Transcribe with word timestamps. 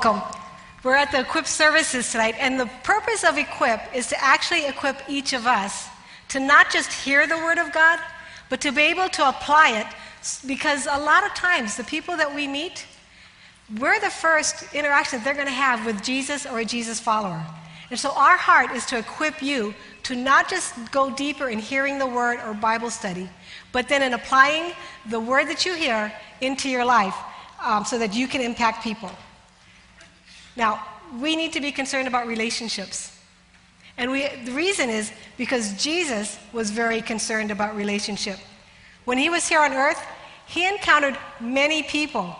Welcome. 0.00 0.22
We're 0.84 0.94
at 0.94 1.10
the 1.10 1.22
Equip 1.22 1.48
services 1.48 2.12
tonight, 2.12 2.36
and 2.38 2.60
the 2.60 2.70
purpose 2.84 3.24
of 3.24 3.36
Equip 3.36 3.80
is 3.92 4.06
to 4.10 4.24
actually 4.24 4.66
equip 4.66 5.02
each 5.08 5.32
of 5.32 5.44
us 5.44 5.88
to 6.28 6.38
not 6.38 6.70
just 6.70 6.92
hear 6.92 7.26
the 7.26 7.36
Word 7.36 7.58
of 7.58 7.72
God, 7.72 7.98
but 8.48 8.60
to 8.60 8.70
be 8.70 8.82
able 8.82 9.08
to 9.08 9.28
apply 9.28 9.70
it. 9.70 9.86
Because 10.46 10.86
a 10.88 11.00
lot 11.00 11.26
of 11.26 11.34
times, 11.34 11.76
the 11.76 11.82
people 11.82 12.16
that 12.16 12.32
we 12.32 12.46
meet, 12.46 12.86
we're 13.80 13.98
the 13.98 14.08
first 14.08 14.72
interaction 14.72 15.20
they're 15.24 15.34
going 15.34 15.46
to 15.46 15.52
have 15.52 15.84
with 15.84 16.00
Jesus 16.00 16.46
or 16.46 16.60
a 16.60 16.64
Jesus 16.64 17.00
follower. 17.00 17.44
And 17.90 17.98
so, 17.98 18.12
our 18.12 18.36
heart 18.36 18.70
is 18.70 18.86
to 18.86 18.98
equip 18.98 19.42
you 19.42 19.74
to 20.04 20.14
not 20.14 20.48
just 20.48 20.92
go 20.92 21.10
deeper 21.10 21.48
in 21.48 21.58
hearing 21.58 21.98
the 21.98 22.06
Word 22.06 22.38
or 22.46 22.54
Bible 22.54 22.90
study, 22.90 23.28
but 23.72 23.88
then 23.88 24.04
in 24.04 24.14
applying 24.14 24.74
the 25.10 25.18
Word 25.18 25.48
that 25.48 25.66
you 25.66 25.74
hear 25.74 26.12
into 26.40 26.68
your 26.68 26.84
life 26.84 27.16
um, 27.60 27.84
so 27.84 27.98
that 27.98 28.14
you 28.14 28.28
can 28.28 28.40
impact 28.40 28.84
people. 28.84 29.10
Now, 30.58 30.84
we 31.20 31.36
need 31.36 31.52
to 31.52 31.60
be 31.60 31.70
concerned 31.70 32.08
about 32.08 32.26
relationships. 32.26 33.16
And 33.96 34.10
we, 34.10 34.26
the 34.44 34.50
reason 34.50 34.90
is 34.90 35.12
because 35.36 35.80
Jesus 35.82 36.36
was 36.52 36.70
very 36.70 37.00
concerned 37.00 37.52
about 37.52 37.76
relationship. 37.76 38.38
When 39.04 39.18
he 39.18 39.30
was 39.30 39.48
here 39.48 39.60
on 39.60 39.72
earth, 39.72 40.02
he 40.46 40.66
encountered 40.66 41.16
many 41.40 41.84
people. 41.84 42.34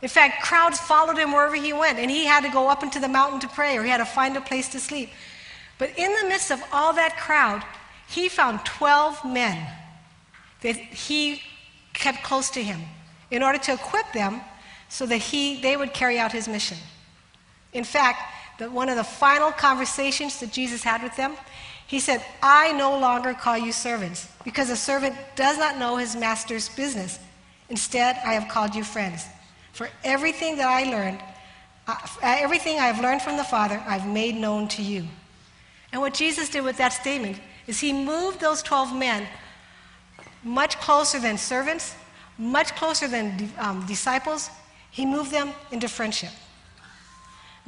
In 0.00 0.08
fact, 0.08 0.42
crowds 0.42 0.80
followed 0.80 1.18
him 1.18 1.32
wherever 1.32 1.54
he 1.54 1.74
went, 1.74 1.98
and 1.98 2.10
he 2.10 2.24
had 2.24 2.42
to 2.44 2.48
go 2.48 2.70
up 2.70 2.82
into 2.82 2.98
the 2.98 3.08
mountain 3.08 3.40
to 3.40 3.48
pray, 3.48 3.76
or 3.76 3.84
he 3.84 3.90
had 3.90 3.98
to 3.98 4.06
find 4.06 4.34
a 4.38 4.40
place 4.40 4.70
to 4.70 4.80
sleep. 4.80 5.10
But 5.76 5.90
in 5.98 6.10
the 6.22 6.28
midst 6.28 6.50
of 6.50 6.62
all 6.72 6.94
that 6.94 7.18
crowd, 7.18 7.62
he 8.08 8.30
found 8.30 8.64
12 8.64 9.22
men 9.26 9.66
that 10.62 10.76
he 10.76 11.42
kept 11.92 12.22
close 12.22 12.48
to 12.50 12.62
him 12.62 12.80
in 13.30 13.42
order 13.42 13.58
to 13.58 13.74
equip 13.74 14.10
them 14.14 14.40
so 14.88 15.04
that 15.04 15.18
he, 15.18 15.60
they 15.60 15.76
would 15.76 15.92
carry 15.92 16.18
out 16.18 16.32
his 16.32 16.48
mission. 16.48 16.78
In 17.72 17.84
fact, 17.84 18.20
the, 18.58 18.70
one 18.70 18.88
of 18.88 18.96
the 18.96 19.04
final 19.04 19.52
conversations 19.52 20.40
that 20.40 20.52
Jesus 20.52 20.82
had 20.82 21.02
with 21.02 21.16
them, 21.16 21.34
he 21.86 21.98
said, 21.98 22.24
I 22.42 22.72
no 22.72 22.98
longer 22.98 23.34
call 23.34 23.58
you 23.58 23.72
servants, 23.72 24.28
because 24.44 24.70
a 24.70 24.76
servant 24.76 25.16
does 25.34 25.58
not 25.58 25.78
know 25.78 25.96
his 25.96 26.14
master's 26.14 26.68
business. 26.68 27.18
Instead, 27.68 28.16
I 28.24 28.34
have 28.34 28.48
called 28.48 28.74
you 28.74 28.84
friends. 28.84 29.26
For 29.72 29.88
everything 30.04 30.56
that 30.56 30.68
I 30.68 30.90
learned, 30.90 31.20
uh, 31.86 31.96
everything 32.22 32.78
I 32.78 32.86
have 32.86 33.00
learned 33.00 33.22
from 33.22 33.36
the 33.36 33.44
Father, 33.44 33.82
I've 33.86 34.06
made 34.06 34.36
known 34.36 34.68
to 34.68 34.82
you. 34.82 35.04
And 35.92 36.00
what 36.00 36.14
Jesus 36.14 36.48
did 36.48 36.62
with 36.62 36.76
that 36.76 36.92
statement 36.92 37.40
is 37.66 37.80
he 37.80 37.92
moved 37.92 38.40
those 38.40 38.62
12 38.62 38.94
men 38.94 39.26
much 40.42 40.78
closer 40.78 41.18
than 41.18 41.36
servants, 41.36 41.94
much 42.38 42.74
closer 42.76 43.08
than 43.08 43.50
um, 43.58 43.84
disciples. 43.86 44.50
He 44.90 45.04
moved 45.04 45.30
them 45.30 45.52
into 45.70 45.88
friendship. 45.88 46.30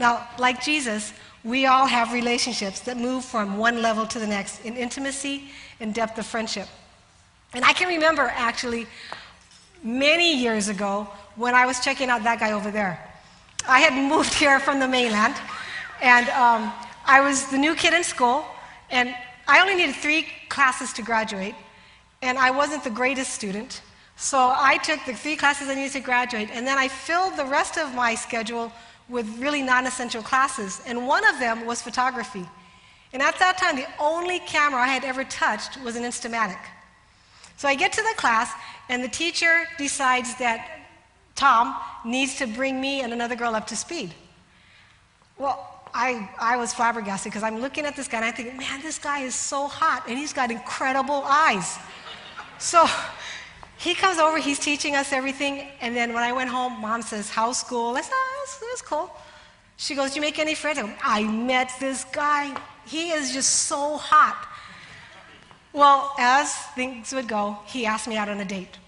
Now, 0.02 0.26
like 0.36 0.60
Jesus, 0.60 1.12
we 1.44 1.66
all 1.66 1.86
have 1.86 2.12
relationships 2.12 2.80
that 2.80 2.96
move 2.96 3.24
from 3.24 3.56
one 3.56 3.82
level 3.82 4.04
to 4.08 4.18
the 4.18 4.26
next 4.26 4.64
in 4.64 4.76
intimacy 4.76 5.44
and 5.78 5.94
depth 5.94 6.18
of 6.18 6.26
friendship. 6.26 6.66
And 7.54 7.64
I 7.64 7.72
can 7.72 7.86
remember 7.86 8.22
actually 8.34 8.88
many 9.84 10.36
years 10.36 10.66
ago 10.66 11.06
when 11.36 11.54
I 11.54 11.66
was 11.66 11.78
checking 11.78 12.10
out 12.10 12.24
that 12.24 12.40
guy 12.40 12.50
over 12.50 12.72
there. 12.72 12.98
I 13.68 13.78
had 13.78 13.92
moved 14.10 14.34
here 14.34 14.58
from 14.58 14.80
the 14.80 14.88
mainland, 14.88 15.36
and 16.00 16.28
um, 16.30 16.72
I 17.06 17.20
was 17.20 17.46
the 17.52 17.58
new 17.58 17.76
kid 17.76 17.94
in 17.94 18.02
school, 18.02 18.44
and 18.90 19.14
I 19.46 19.60
only 19.60 19.76
needed 19.76 19.94
three 19.94 20.26
classes 20.48 20.92
to 20.94 21.02
graduate, 21.02 21.54
and 22.22 22.38
I 22.38 22.50
wasn't 22.50 22.82
the 22.82 22.90
greatest 22.90 23.34
student. 23.34 23.82
So 24.16 24.52
I 24.52 24.78
took 24.78 24.98
the 25.06 25.14
three 25.14 25.36
classes 25.36 25.68
I 25.68 25.76
needed 25.76 25.92
to 25.92 26.00
graduate, 26.00 26.48
and 26.52 26.66
then 26.66 26.76
I 26.76 26.88
filled 26.88 27.36
the 27.36 27.46
rest 27.46 27.78
of 27.78 27.94
my 27.94 28.16
schedule 28.16 28.72
with 29.08 29.26
really 29.38 29.62
non 29.62 29.86
essential 29.86 30.22
classes, 30.22 30.80
and 30.86 31.06
one 31.06 31.26
of 31.26 31.38
them 31.38 31.66
was 31.66 31.82
photography. 31.82 32.46
And 33.12 33.22
at 33.22 33.38
that 33.38 33.58
time, 33.58 33.76
the 33.76 33.86
only 34.00 34.38
camera 34.40 34.80
I 34.80 34.88
had 34.88 35.04
ever 35.04 35.24
touched 35.24 35.80
was 35.82 35.96
an 35.96 36.02
Instamatic. 36.02 36.58
So 37.56 37.68
I 37.68 37.74
get 37.74 37.92
to 37.92 38.02
the 38.02 38.14
class, 38.16 38.50
and 38.88 39.04
the 39.04 39.08
teacher 39.08 39.64
decides 39.78 40.34
that 40.36 40.80
Tom 41.34 41.76
needs 42.04 42.36
to 42.36 42.46
bring 42.46 42.80
me 42.80 43.02
and 43.02 43.12
another 43.12 43.36
girl 43.36 43.54
up 43.54 43.66
to 43.68 43.76
speed. 43.76 44.14
Well, 45.38 45.68
I, 45.94 46.28
I 46.38 46.56
was 46.56 46.72
flabbergasted 46.72 47.30
because 47.30 47.42
I'm 47.42 47.60
looking 47.60 47.84
at 47.84 47.96
this 47.96 48.08
guy 48.08 48.18
and 48.18 48.26
I 48.26 48.30
think, 48.30 48.56
man, 48.56 48.80
this 48.80 48.98
guy 48.98 49.20
is 49.20 49.34
so 49.34 49.66
hot 49.66 50.04
and 50.08 50.16
he's 50.16 50.32
got 50.32 50.50
incredible 50.50 51.22
eyes. 51.26 51.78
So 52.58 52.86
he 53.82 53.94
comes 53.94 54.18
over, 54.18 54.38
he's 54.38 54.60
teaching 54.60 54.94
us 54.94 55.12
everything, 55.12 55.66
and 55.80 55.96
then 55.96 56.12
when 56.14 56.22
I 56.22 56.32
went 56.32 56.48
home, 56.48 56.80
mom 56.80 57.02
says, 57.02 57.28
How's 57.28 57.58
school? 57.58 57.96
I 57.96 58.02
said, 58.02 58.12
oh, 58.14 58.58
it 58.62 58.64
was 58.70 58.80
cool. 58.80 59.10
She 59.76 59.96
goes, 59.96 60.10
Do 60.10 60.16
you 60.16 60.20
make 60.20 60.38
any 60.38 60.54
friends? 60.54 60.78
I, 60.78 60.82
go, 60.82 60.92
I 61.02 61.24
met 61.24 61.68
this 61.80 62.04
guy. 62.04 62.56
He 62.86 63.10
is 63.10 63.32
just 63.32 63.50
so 63.64 63.96
hot. 63.96 64.46
Well, 65.72 66.14
as 66.16 66.54
things 66.76 67.12
would 67.12 67.26
go, 67.26 67.58
he 67.66 67.84
asked 67.84 68.06
me 68.06 68.16
out 68.16 68.28
on 68.28 68.38
a 68.38 68.44
date. 68.44 68.78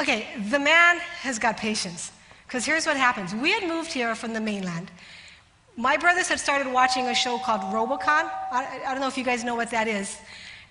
Okay, 0.00 0.26
the 0.50 0.58
man 0.58 0.98
has 1.20 1.38
got 1.38 1.56
patience. 1.56 2.10
Because 2.48 2.66
here's 2.66 2.84
what 2.84 2.96
happens 2.96 3.32
we 3.32 3.52
had 3.52 3.62
moved 3.68 3.92
here 3.92 4.16
from 4.16 4.32
the 4.32 4.40
mainland. 4.40 4.90
My 5.76 5.96
brothers 5.96 6.26
had 6.28 6.40
started 6.40 6.72
watching 6.72 7.06
a 7.06 7.14
show 7.14 7.38
called 7.38 7.60
Robocon. 7.60 8.28
I, 8.50 8.80
I 8.84 8.90
don't 8.90 9.00
know 9.00 9.06
if 9.06 9.16
you 9.16 9.22
guys 9.22 9.44
know 9.44 9.54
what 9.54 9.70
that 9.70 9.86
is. 9.86 10.18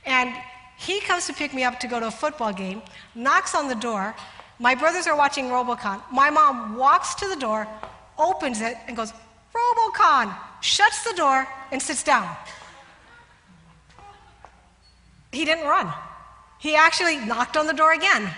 And 0.06 0.35
he 0.79 1.01
comes 1.01 1.28
to 1.28 1.34
pick 1.34 1.53
me 1.53 1.66
up 1.66 1.78
to 1.81 1.88
go 1.88 2.00
to 2.00 2.07
a 2.07 2.12
football 2.12 2.53
game, 2.53 2.81
knocks 3.13 3.53
on 3.53 3.67
the 3.67 3.75
door. 3.75 4.16
My 4.59 4.75
brothers 4.75 5.07
are 5.07 5.16
watching 5.16 5.45
Robocon. 5.50 6.01
My 6.09 6.29
mom 6.29 6.78
walks 6.78 7.16
to 7.16 7.28
the 7.28 7.35
door, 7.35 7.67
opens 8.17 8.62
it, 8.62 8.78
and 8.88 8.95
goes, 8.95 9.12
Robocon, 9.53 10.34
shuts 10.62 11.03
the 11.03 11.13
door, 11.18 11.45
and 11.73 11.81
sits 11.81 12.01
down. 12.01 12.34
He 15.34 15.44
didn't 15.44 15.66
run. 15.66 15.91
He 16.59 16.75
actually 16.75 17.18
knocked 17.18 17.57
on 17.57 17.68
the 17.68 17.73
door 17.73 17.91
again. 17.91 18.29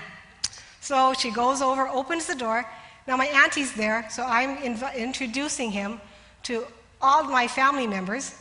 So 0.80 1.14
she 1.14 1.30
goes 1.30 1.62
over, 1.62 1.88
opens 1.88 2.26
the 2.26 2.36
door. 2.36 2.66
Now, 3.06 3.18
my 3.18 3.28
auntie's 3.28 3.74
there, 3.74 4.08
so 4.10 4.24
I'm 4.24 4.58
inv- 4.58 4.96
introducing 4.96 5.70
him 5.70 6.02
to 6.44 6.66
all 7.02 7.24
my 7.24 7.48
family 7.48 7.86
members. 7.86 8.34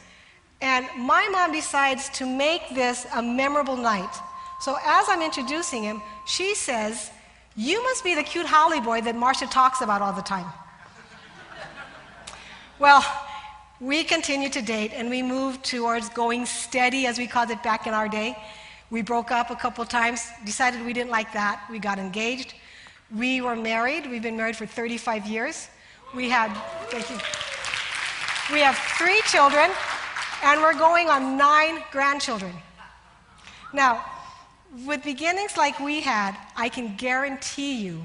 And 0.62 0.86
my 0.96 1.26
mom 1.28 1.52
decides 1.52 2.08
to 2.10 2.26
make 2.26 2.62
this 2.74 3.06
a 3.14 3.22
memorable 3.22 3.76
night. 3.76 4.14
So 4.60 4.76
as 4.84 5.06
I'm 5.08 5.22
introducing 5.22 5.82
him, 5.82 6.02
she 6.26 6.54
says, 6.54 7.10
You 7.56 7.82
must 7.82 8.04
be 8.04 8.14
the 8.14 8.22
cute 8.22 8.46
haole 8.46 8.80
boy 8.82 9.00
that 9.02 9.16
Marcia 9.16 9.46
talks 9.46 9.80
about 9.80 10.02
all 10.02 10.12
the 10.12 10.22
time. 10.22 10.46
well, 12.78 13.04
we 13.80 14.04
continued 14.04 14.52
to 14.52 14.62
date 14.62 14.92
and 14.94 15.08
we 15.08 15.22
moved 15.22 15.64
towards 15.64 16.10
going 16.10 16.44
steady, 16.44 17.06
as 17.06 17.16
we 17.16 17.26
called 17.26 17.50
it 17.50 17.62
back 17.62 17.86
in 17.86 17.94
our 17.94 18.08
day. 18.08 18.36
We 18.90 19.00
broke 19.00 19.30
up 19.30 19.50
a 19.50 19.56
couple 19.56 19.84
times, 19.86 20.28
decided 20.44 20.84
we 20.84 20.92
didn't 20.92 21.10
like 21.10 21.32
that. 21.32 21.64
We 21.70 21.78
got 21.78 21.98
engaged. 21.98 22.54
We 23.16 23.40
were 23.40 23.56
married. 23.56 24.10
We've 24.10 24.22
been 24.22 24.36
married 24.36 24.56
for 24.56 24.66
35 24.66 25.26
years. 25.26 25.68
We 26.14 26.28
had, 26.28 26.52
thank 26.88 27.08
you. 27.08 27.16
We 28.52 28.60
have 28.60 28.76
three 28.98 29.20
children 29.26 29.70
and 30.42 30.60
we're 30.60 30.78
going 30.78 31.08
on 31.08 31.36
nine 31.36 31.82
grandchildren. 31.90 32.52
Now, 33.72 34.04
with 34.86 35.02
beginnings 35.02 35.56
like 35.56 35.78
we 35.80 36.00
had, 36.00 36.36
I 36.56 36.68
can 36.68 36.96
guarantee 36.96 37.80
you 37.80 38.02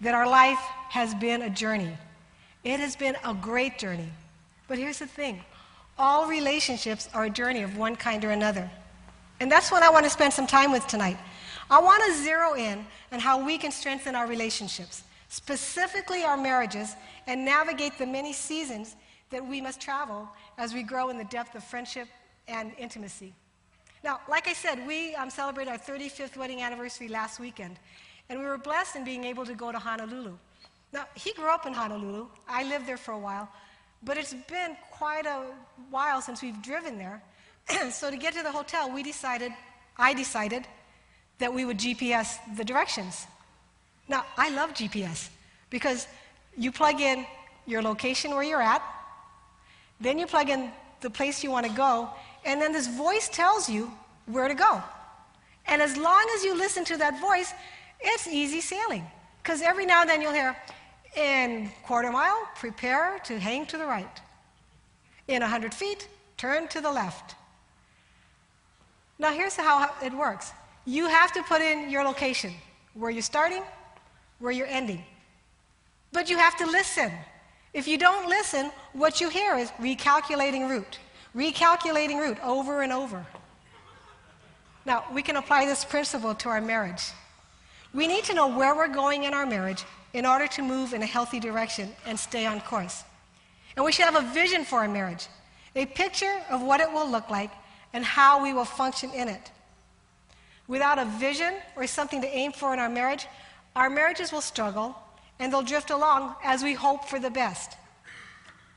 that 0.00 0.14
our 0.14 0.26
life 0.26 0.58
has 0.88 1.14
been 1.14 1.42
a 1.42 1.50
journey. 1.50 1.96
It 2.64 2.80
has 2.80 2.96
been 2.96 3.16
a 3.24 3.34
great 3.34 3.78
journey. 3.78 4.08
But 4.68 4.78
here's 4.78 4.98
the 4.98 5.06
thing 5.06 5.42
all 5.98 6.26
relationships 6.26 7.08
are 7.14 7.24
a 7.24 7.30
journey 7.30 7.62
of 7.62 7.76
one 7.76 7.96
kind 7.96 8.24
or 8.24 8.30
another. 8.30 8.70
And 9.40 9.50
that's 9.50 9.70
what 9.70 9.82
I 9.82 9.90
want 9.90 10.04
to 10.04 10.10
spend 10.10 10.32
some 10.32 10.46
time 10.46 10.72
with 10.72 10.86
tonight. 10.86 11.18
I 11.70 11.80
want 11.80 12.02
to 12.04 12.14
zero 12.22 12.54
in 12.54 12.86
on 13.12 13.18
how 13.18 13.44
we 13.44 13.58
can 13.58 13.72
strengthen 13.72 14.14
our 14.14 14.26
relationships, 14.26 15.02
specifically 15.28 16.22
our 16.22 16.36
marriages, 16.36 16.94
and 17.26 17.44
navigate 17.44 17.98
the 17.98 18.06
many 18.06 18.32
seasons 18.32 18.96
that 19.30 19.44
we 19.44 19.60
must 19.60 19.80
travel 19.80 20.28
as 20.58 20.74
we 20.74 20.82
grow 20.82 21.08
in 21.10 21.18
the 21.18 21.24
depth 21.24 21.54
of 21.54 21.64
friendship 21.64 22.08
and 22.48 22.72
intimacy. 22.78 23.34
Now, 24.04 24.20
like 24.28 24.48
I 24.48 24.52
said, 24.52 24.84
we 24.86 25.14
um, 25.14 25.30
celebrated 25.30 25.70
our 25.70 25.78
35th 25.78 26.36
wedding 26.36 26.60
anniversary 26.60 27.08
last 27.08 27.38
weekend, 27.38 27.78
and 28.28 28.38
we 28.38 28.44
were 28.44 28.58
blessed 28.58 28.96
in 28.96 29.04
being 29.04 29.24
able 29.24 29.46
to 29.46 29.54
go 29.54 29.70
to 29.70 29.78
Honolulu. 29.78 30.36
Now, 30.92 31.06
he 31.14 31.32
grew 31.32 31.48
up 31.48 31.66
in 31.66 31.72
Honolulu. 31.72 32.26
I 32.48 32.64
lived 32.64 32.86
there 32.86 32.96
for 32.96 33.12
a 33.12 33.18
while, 33.18 33.48
but 34.02 34.16
it's 34.16 34.34
been 34.34 34.76
quite 34.90 35.26
a 35.26 35.44
while 35.90 36.20
since 36.20 36.42
we've 36.42 36.60
driven 36.62 36.98
there. 36.98 37.22
so 37.90 38.10
to 38.10 38.16
get 38.16 38.34
to 38.34 38.42
the 38.42 38.50
hotel, 38.50 38.90
we 38.90 39.02
decided, 39.02 39.52
I 39.96 40.14
decided, 40.14 40.66
that 41.38 41.52
we 41.52 41.64
would 41.64 41.78
GPS 41.78 42.38
the 42.56 42.64
directions. 42.64 43.26
Now, 44.08 44.26
I 44.36 44.50
love 44.50 44.74
GPS 44.74 45.28
because 45.70 46.06
you 46.56 46.72
plug 46.72 47.00
in 47.00 47.24
your 47.66 47.82
location 47.82 48.32
where 48.32 48.42
you're 48.42 48.62
at, 48.62 48.82
then 50.00 50.18
you 50.18 50.26
plug 50.26 50.48
in 50.48 50.70
the 51.00 51.10
place 51.10 51.42
you 51.42 51.50
want 51.50 51.66
to 51.66 51.72
go, 51.72 52.10
and 52.44 52.60
then 52.60 52.72
this 52.72 52.86
voice 52.86 53.28
tells 53.28 53.68
you 53.68 53.90
where 54.26 54.48
to 54.48 54.54
go. 54.54 54.82
And 55.66 55.80
as 55.80 55.96
long 55.96 56.26
as 56.34 56.44
you 56.44 56.56
listen 56.56 56.84
to 56.86 56.96
that 56.98 57.20
voice, 57.20 57.52
it's 58.00 58.26
easy 58.26 58.60
sailing. 58.60 59.04
Because 59.42 59.62
every 59.62 59.86
now 59.86 60.02
and 60.02 60.10
then 60.10 60.22
you'll 60.22 60.32
hear, 60.32 60.56
In 61.16 61.70
quarter 61.84 62.10
mile, 62.10 62.48
prepare 62.56 63.20
to 63.24 63.38
hang 63.38 63.66
to 63.66 63.76
the 63.76 63.84
right. 63.84 64.20
In 65.28 65.42
100 65.42 65.74
feet, 65.74 66.08
turn 66.36 66.68
to 66.68 66.80
the 66.80 66.90
left. 66.90 67.34
Now, 69.18 69.30
here's 69.30 69.56
how 69.56 69.90
it 70.02 70.12
works 70.12 70.52
you 70.84 71.06
have 71.06 71.32
to 71.32 71.42
put 71.44 71.60
in 71.60 71.90
your 71.90 72.02
location 72.02 72.52
where 72.94 73.10
you're 73.10 73.22
starting, 73.22 73.62
where 74.38 74.52
you're 74.52 74.66
ending. 74.66 75.04
But 76.12 76.28
you 76.28 76.36
have 76.38 76.56
to 76.58 76.66
listen. 76.66 77.12
If 77.74 77.88
you 77.88 77.96
don't 77.96 78.28
listen, 78.28 78.70
what 78.92 79.20
you 79.20 79.30
hear 79.30 79.56
is 79.56 79.70
recalculating 79.72 80.68
route, 80.68 80.98
recalculating 81.34 82.18
route 82.18 82.38
over 82.42 82.82
and 82.82 82.92
over. 82.92 83.24
Now, 84.84 85.04
we 85.12 85.22
can 85.22 85.36
apply 85.36 85.64
this 85.64 85.84
principle 85.84 86.34
to 86.34 86.48
our 86.50 86.60
marriage. 86.60 87.02
We 87.94 88.06
need 88.06 88.24
to 88.24 88.34
know 88.34 88.48
where 88.48 88.74
we're 88.74 88.88
going 88.88 89.24
in 89.24 89.32
our 89.32 89.46
marriage 89.46 89.84
in 90.12 90.26
order 90.26 90.46
to 90.48 90.62
move 90.62 90.92
in 90.92 91.02
a 91.02 91.06
healthy 91.06 91.40
direction 91.40 91.90
and 92.04 92.18
stay 92.18 92.44
on 92.44 92.60
course. 92.60 93.04
And 93.76 93.84
we 93.84 93.92
should 93.92 94.04
have 94.04 94.22
a 94.22 94.32
vision 94.34 94.64
for 94.64 94.80
our 94.80 94.88
marriage, 94.88 95.28
a 95.74 95.86
picture 95.86 96.42
of 96.50 96.62
what 96.62 96.80
it 96.80 96.92
will 96.92 97.10
look 97.10 97.30
like 97.30 97.50
and 97.94 98.04
how 98.04 98.42
we 98.42 98.52
will 98.52 98.66
function 98.66 99.10
in 99.10 99.28
it. 99.28 99.50
Without 100.68 100.98
a 100.98 101.04
vision 101.04 101.54
or 101.76 101.86
something 101.86 102.20
to 102.20 102.28
aim 102.28 102.52
for 102.52 102.74
in 102.74 102.78
our 102.78 102.88
marriage, 102.88 103.26
our 103.74 103.88
marriages 103.88 104.32
will 104.32 104.42
struggle 104.42 104.96
and 105.38 105.52
they'll 105.52 105.62
drift 105.62 105.90
along 105.90 106.34
as 106.44 106.62
we 106.62 106.74
hope 106.74 107.04
for 107.06 107.18
the 107.18 107.30
best. 107.30 107.76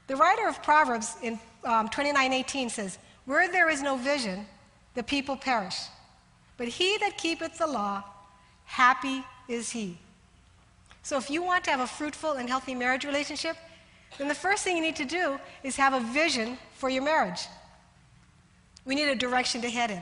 The 0.08 0.16
writer 0.16 0.48
of 0.48 0.62
Proverbs 0.62 1.16
in 1.22 1.40
um, 1.64 1.90
29:18 1.90 2.70
says, 2.70 2.98
"Where 3.26 3.48
there 3.52 3.70
is 3.70 3.82
no 3.82 3.96
vision, 3.96 4.48
the 4.94 5.04
people 5.04 5.36
perish. 5.36 5.78
But 6.58 6.68
he 6.68 6.98
that 7.00 7.18
keepeth 7.18 7.58
the 7.58 7.68
law, 7.68 8.04
happy 8.66 9.24
is 9.48 9.72
he." 9.72 9.98
So 11.04 11.18
if 11.18 11.30
you 11.30 11.44
want 11.44 11.64
to 11.66 11.72
have 11.72 11.82
a 11.82 11.88
fruitful 11.88 12.34
and 12.34 12.50
healthy 12.50 12.74
marriage 12.74 13.06
relationship, 13.06 13.58
then 14.18 14.28
the 14.28 14.36
first 14.36 14.64
thing 14.64 14.76
you 14.76 14.82
need 14.82 14.96
to 14.96 15.06
do 15.06 15.40
is 15.64 15.76
have 15.76 15.94
a 15.94 16.00
vision 16.00 16.58
for 16.74 16.90
your 16.90 17.04
marriage. 17.04 17.48
We 18.86 18.96
need 18.96 19.10
a 19.10 19.16
direction 19.16 19.62
to 19.62 19.70
head 19.70 19.92
in. 19.92 20.02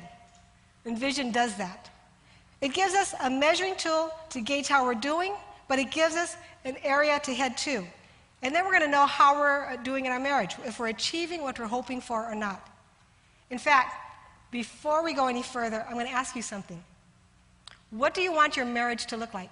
And 0.86 0.98
vision 0.98 1.32
does 1.32 1.56
that. 1.56 1.90
It 2.62 2.74
gives 2.74 2.94
us 2.94 3.14
a 3.22 3.30
measuring 3.30 3.76
tool 3.76 4.12
to 4.30 4.42
gauge 4.42 4.68
how 4.68 4.86
we're 4.86 4.94
doing, 4.96 5.34
but 5.74 5.80
it 5.80 5.90
gives 5.90 6.16
us 6.16 6.38
an 6.66 6.78
area 6.84 7.20
to 7.24 7.34
head 7.34 7.58
to. 7.58 7.84
And 8.44 8.54
then 8.54 8.64
we're 8.64 8.78
going 8.78 8.84
to 8.84 8.88
know 8.88 9.08
how 9.08 9.40
we're 9.40 9.66
uh, 9.66 9.76
doing 9.78 10.06
in 10.06 10.12
our 10.12 10.20
marriage, 10.20 10.56
if 10.66 10.78
we're 10.78 10.90
achieving 10.90 11.42
what 11.42 11.58
we're 11.58 11.66
hoping 11.66 12.00
for 12.00 12.24
or 12.30 12.36
not. 12.36 12.70
In 13.50 13.58
fact, 13.58 13.96
before 14.52 15.04
we 15.04 15.16
go 15.16 15.26
any 15.26 15.42
further, 15.42 15.84
I'm 15.88 15.96
going 15.96 16.06
to 16.06 16.12
ask 16.12 16.36
you 16.36 16.44
something. 16.44 16.80
What 17.90 18.14
do 18.14 18.22
you 18.22 18.32
want 18.32 18.56
your 18.56 18.68
marriage 18.68 19.08
to 19.08 19.18
look 19.18 19.34
like? 19.34 19.50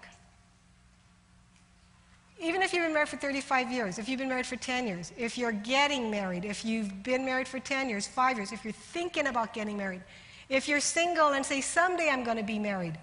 Even 2.40 2.62
if 2.62 2.72
you've 2.72 2.84
been 2.84 2.94
married 2.94 3.10
for 3.10 3.18
35 3.18 3.72
years, 3.72 3.98
if 3.98 4.08
you've 4.08 4.20
been 4.20 4.30
married 4.30 4.46
for 4.46 4.58
10 4.58 4.86
years, 4.86 5.12
if 5.18 5.40
you're 5.40 5.52
getting 5.52 6.12
married, 6.12 6.46
if 6.46 6.64
you've 6.64 7.02
been 7.02 7.26
married 7.26 7.48
for 7.48 7.58
10 7.58 7.90
years, 7.90 8.06
5 8.06 8.38
years, 8.38 8.52
if 8.52 8.64
you're 8.64 8.74
thinking 8.74 9.26
about 9.26 9.56
getting 9.56 9.76
married, 9.76 10.04
if 10.50 10.68
you're 10.68 10.82
single 10.82 11.30
and 11.30 11.44
say, 11.44 11.62
someday 11.62 12.10
I'm 12.12 12.24
going 12.24 12.38
to 12.38 12.44
be 12.44 12.60
married, 12.60 13.00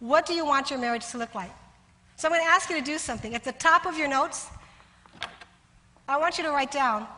what 0.00 0.26
do 0.26 0.34
you 0.34 0.44
want 0.44 0.68
your 0.68 0.78
marriage 0.78 1.06
to 1.12 1.16
look 1.16 1.34
like? 1.34 1.50
So 2.22 2.28
I'm 2.28 2.34
going 2.34 2.46
to 2.46 2.52
ask 2.52 2.70
you 2.70 2.78
to 2.78 2.84
do 2.84 2.98
something. 2.98 3.34
At 3.34 3.42
the 3.42 3.50
top 3.50 3.84
of 3.84 3.98
your 3.98 4.06
notes, 4.06 4.46
I 6.06 6.16
want 6.18 6.38
you 6.38 6.44
to 6.44 6.52
write 6.52 6.70
down 6.70 7.08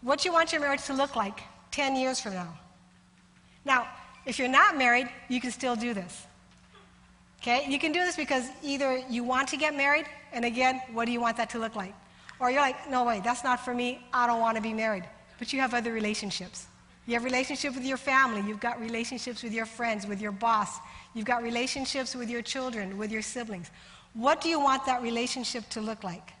what 0.00 0.24
you 0.24 0.32
want 0.32 0.50
your 0.50 0.62
marriage 0.62 0.82
to 0.84 0.94
look 0.94 1.14
like 1.14 1.40
10 1.72 1.94
years 1.94 2.20
from 2.20 2.32
now. 2.32 2.58
Now, 3.66 3.86
if 4.24 4.38
you're 4.38 4.48
not 4.48 4.78
married, 4.78 5.10
you 5.28 5.42
can 5.42 5.50
still 5.50 5.76
do 5.76 5.92
this. 5.92 6.26
Okay? 7.42 7.66
You 7.68 7.78
can 7.78 7.92
do 7.92 8.00
this 8.00 8.16
because 8.16 8.48
either 8.62 9.02
you 9.10 9.24
want 9.24 9.46
to 9.48 9.58
get 9.58 9.76
married, 9.76 10.06
and 10.32 10.46
again, 10.46 10.80
what 10.94 11.04
do 11.04 11.12
you 11.12 11.20
want 11.20 11.36
that 11.36 11.50
to 11.50 11.58
look 11.58 11.76
like? 11.76 11.92
Or 12.38 12.50
you're 12.50 12.62
like, 12.62 12.88
no 12.88 13.04
way, 13.04 13.20
that's 13.22 13.44
not 13.44 13.62
for 13.62 13.74
me. 13.74 14.02
I 14.10 14.26
don't 14.26 14.40
want 14.40 14.56
to 14.56 14.62
be 14.62 14.72
married. 14.72 15.04
But 15.38 15.52
you 15.52 15.60
have 15.60 15.74
other 15.74 15.92
relationships. 15.92 16.66
You 17.06 17.12
have 17.12 17.24
relationships 17.24 17.76
with 17.76 17.84
your 17.84 17.98
family. 17.98 18.40
You've 18.48 18.60
got 18.60 18.80
relationships 18.80 19.42
with 19.42 19.52
your 19.52 19.66
friends, 19.66 20.06
with 20.06 20.22
your 20.22 20.32
boss. 20.32 20.78
You've 21.12 21.26
got 21.26 21.42
relationships 21.42 22.14
with 22.14 22.30
your 22.30 22.40
children, 22.40 22.96
with 22.96 23.12
your 23.12 23.20
siblings. 23.20 23.70
What 24.14 24.40
do 24.40 24.48
you 24.48 24.60
want 24.60 24.84
that 24.86 25.02
relationship 25.02 25.68
to 25.70 25.80
look 25.80 26.02
like? 26.02 26.32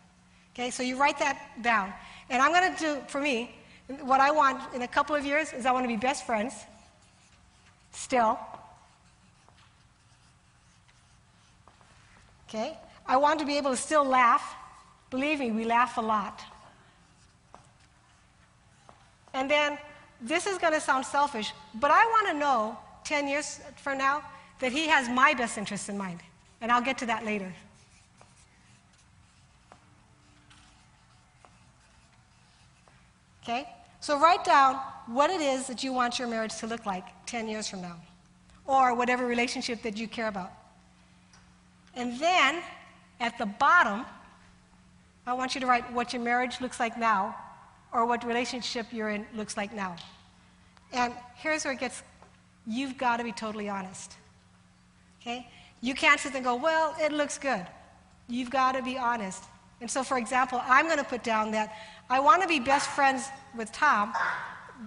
Okay, 0.54 0.70
so 0.70 0.82
you 0.82 0.96
write 0.96 1.18
that 1.18 1.40
down. 1.62 1.92
And 2.28 2.42
I'm 2.42 2.52
going 2.52 2.74
to 2.74 2.80
do, 2.80 3.00
for 3.06 3.20
me, 3.20 3.54
what 4.02 4.20
I 4.20 4.30
want 4.30 4.74
in 4.74 4.82
a 4.82 4.88
couple 4.88 5.14
of 5.14 5.24
years 5.24 5.52
is 5.52 5.66
I 5.66 5.72
want 5.72 5.84
to 5.84 5.88
be 5.88 5.96
best 5.96 6.26
friends, 6.26 6.54
still. 7.92 8.38
Okay? 12.48 12.76
I 13.06 13.16
want 13.16 13.38
to 13.40 13.46
be 13.46 13.56
able 13.56 13.70
to 13.70 13.76
still 13.76 14.04
laugh. 14.04 14.54
Believe 15.10 15.40
me, 15.40 15.50
we 15.50 15.64
laugh 15.64 15.98
a 15.98 16.00
lot. 16.00 16.42
And 19.32 19.50
then, 19.50 19.78
this 20.20 20.46
is 20.46 20.58
going 20.58 20.74
to 20.74 20.80
sound 20.80 21.06
selfish, 21.06 21.52
but 21.74 21.90
I 21.90 22.04
want 22.06 22.28
to 22.28 22.34
know 22.34 22.76
10 23.04 23.26
years 23.28 23.60
from 23.76 23.98
now 23.98 24.22
that 24.58 24.72
he 24.72 24.86
has 24.88 25.08
my 25.08 25.34
best 25.34 25.56
interests 25.56 25.88
in 25.88 25.96
mind. 25.96 26.20
And 26.60 26.70
I'll 26.70 26.82
get 26.82 26.98
to 26.98 27.06
that 27.06 27.24
later. 27.24 27.52
Okay? 33.42 33.68
So 34.00 34.18
write 34.18 34.44
down 34.44 34.76
what 35.06 35.30
it 35.30 35.40
is 35.40 35.66
that 35.66 35.82
you 35.82 35.92
want 35.92 36.18
your 36.18 36.28
marriage 36.28 36.56
to 36.58 36.66
look 36.66 36.86
like 36.86 37.04
10 37.26 37.48
years 37.48 37.68
from 37.68 37.82
now, 37.82 37.96
or 38.66 38.94
whatever 38.94 39.26
relationship 39.26 39.82
that 39.82 39.96
you 39.96 40.06
care 40.06 40.28
about. 40.28 40.52
And 41.94 42.18
then 42.20 42.62
at 43.18 43.36
the 43.38 43.46
bottom, 43.46 44.06
I 45.26 45.32
want 45.32 45.54
you 45.54 45.60
to 45.60 45.66
write 45.66 45.90
what 45.92 46.12
your 46.12 46.22
marriage 46.22 46.60
looks 46.60 46.78
like 46.80 46.96
now 46.96 47.36
or 47.92 48.06
what 48.06 48.24
relationship 48.24 48.86
you're 48.92 49.10
in 49.10 49.26
looks 49.34 49.56
like 49.56 49.72
now. 49.74 49.96
And 50.92 51.12
here's 51.34 51.64
where 51.64 51.74
it 51.74 51.80
gets 51.80 52.02
you've 52.66 52.96
got 52.96 53.16
to 53.18 53.24
be 53.24 53.32
totally 53.32 53.68
honest. 53.68 54.16
Okay? 55.20 55.48
You 55.80 55.94
can't 55.94 56.20
sit 56.20 56.34
and 56.34 56.44
go, 56.44 56.56
well, 56.56 56.94
it 57.00 57.12
looks 57.12 57.38
good. 57.38 57.66
You've 58.28 58.50
got 58.50 58.72
to 58.72 58.82
be 58.82 58.98
honest. 58.98 59.44
And 59.80 59.90
so, 59.90 60.02
for 60.02 60.18
example, 60.18 60.60
I'm 60.64 60.86
going 60.86 60.98
to 60.98 61.04
put 61.04 61.22
down 61.22 61.50
that 61.52 61.74
I 62.08 62.20
want 62.20 62.42
to 62.42 62.48
be 62.48 62.60
best 62.60 62.90
friends 62.90 63.28
with 63.56 63.72
Tom, 63.72 64.12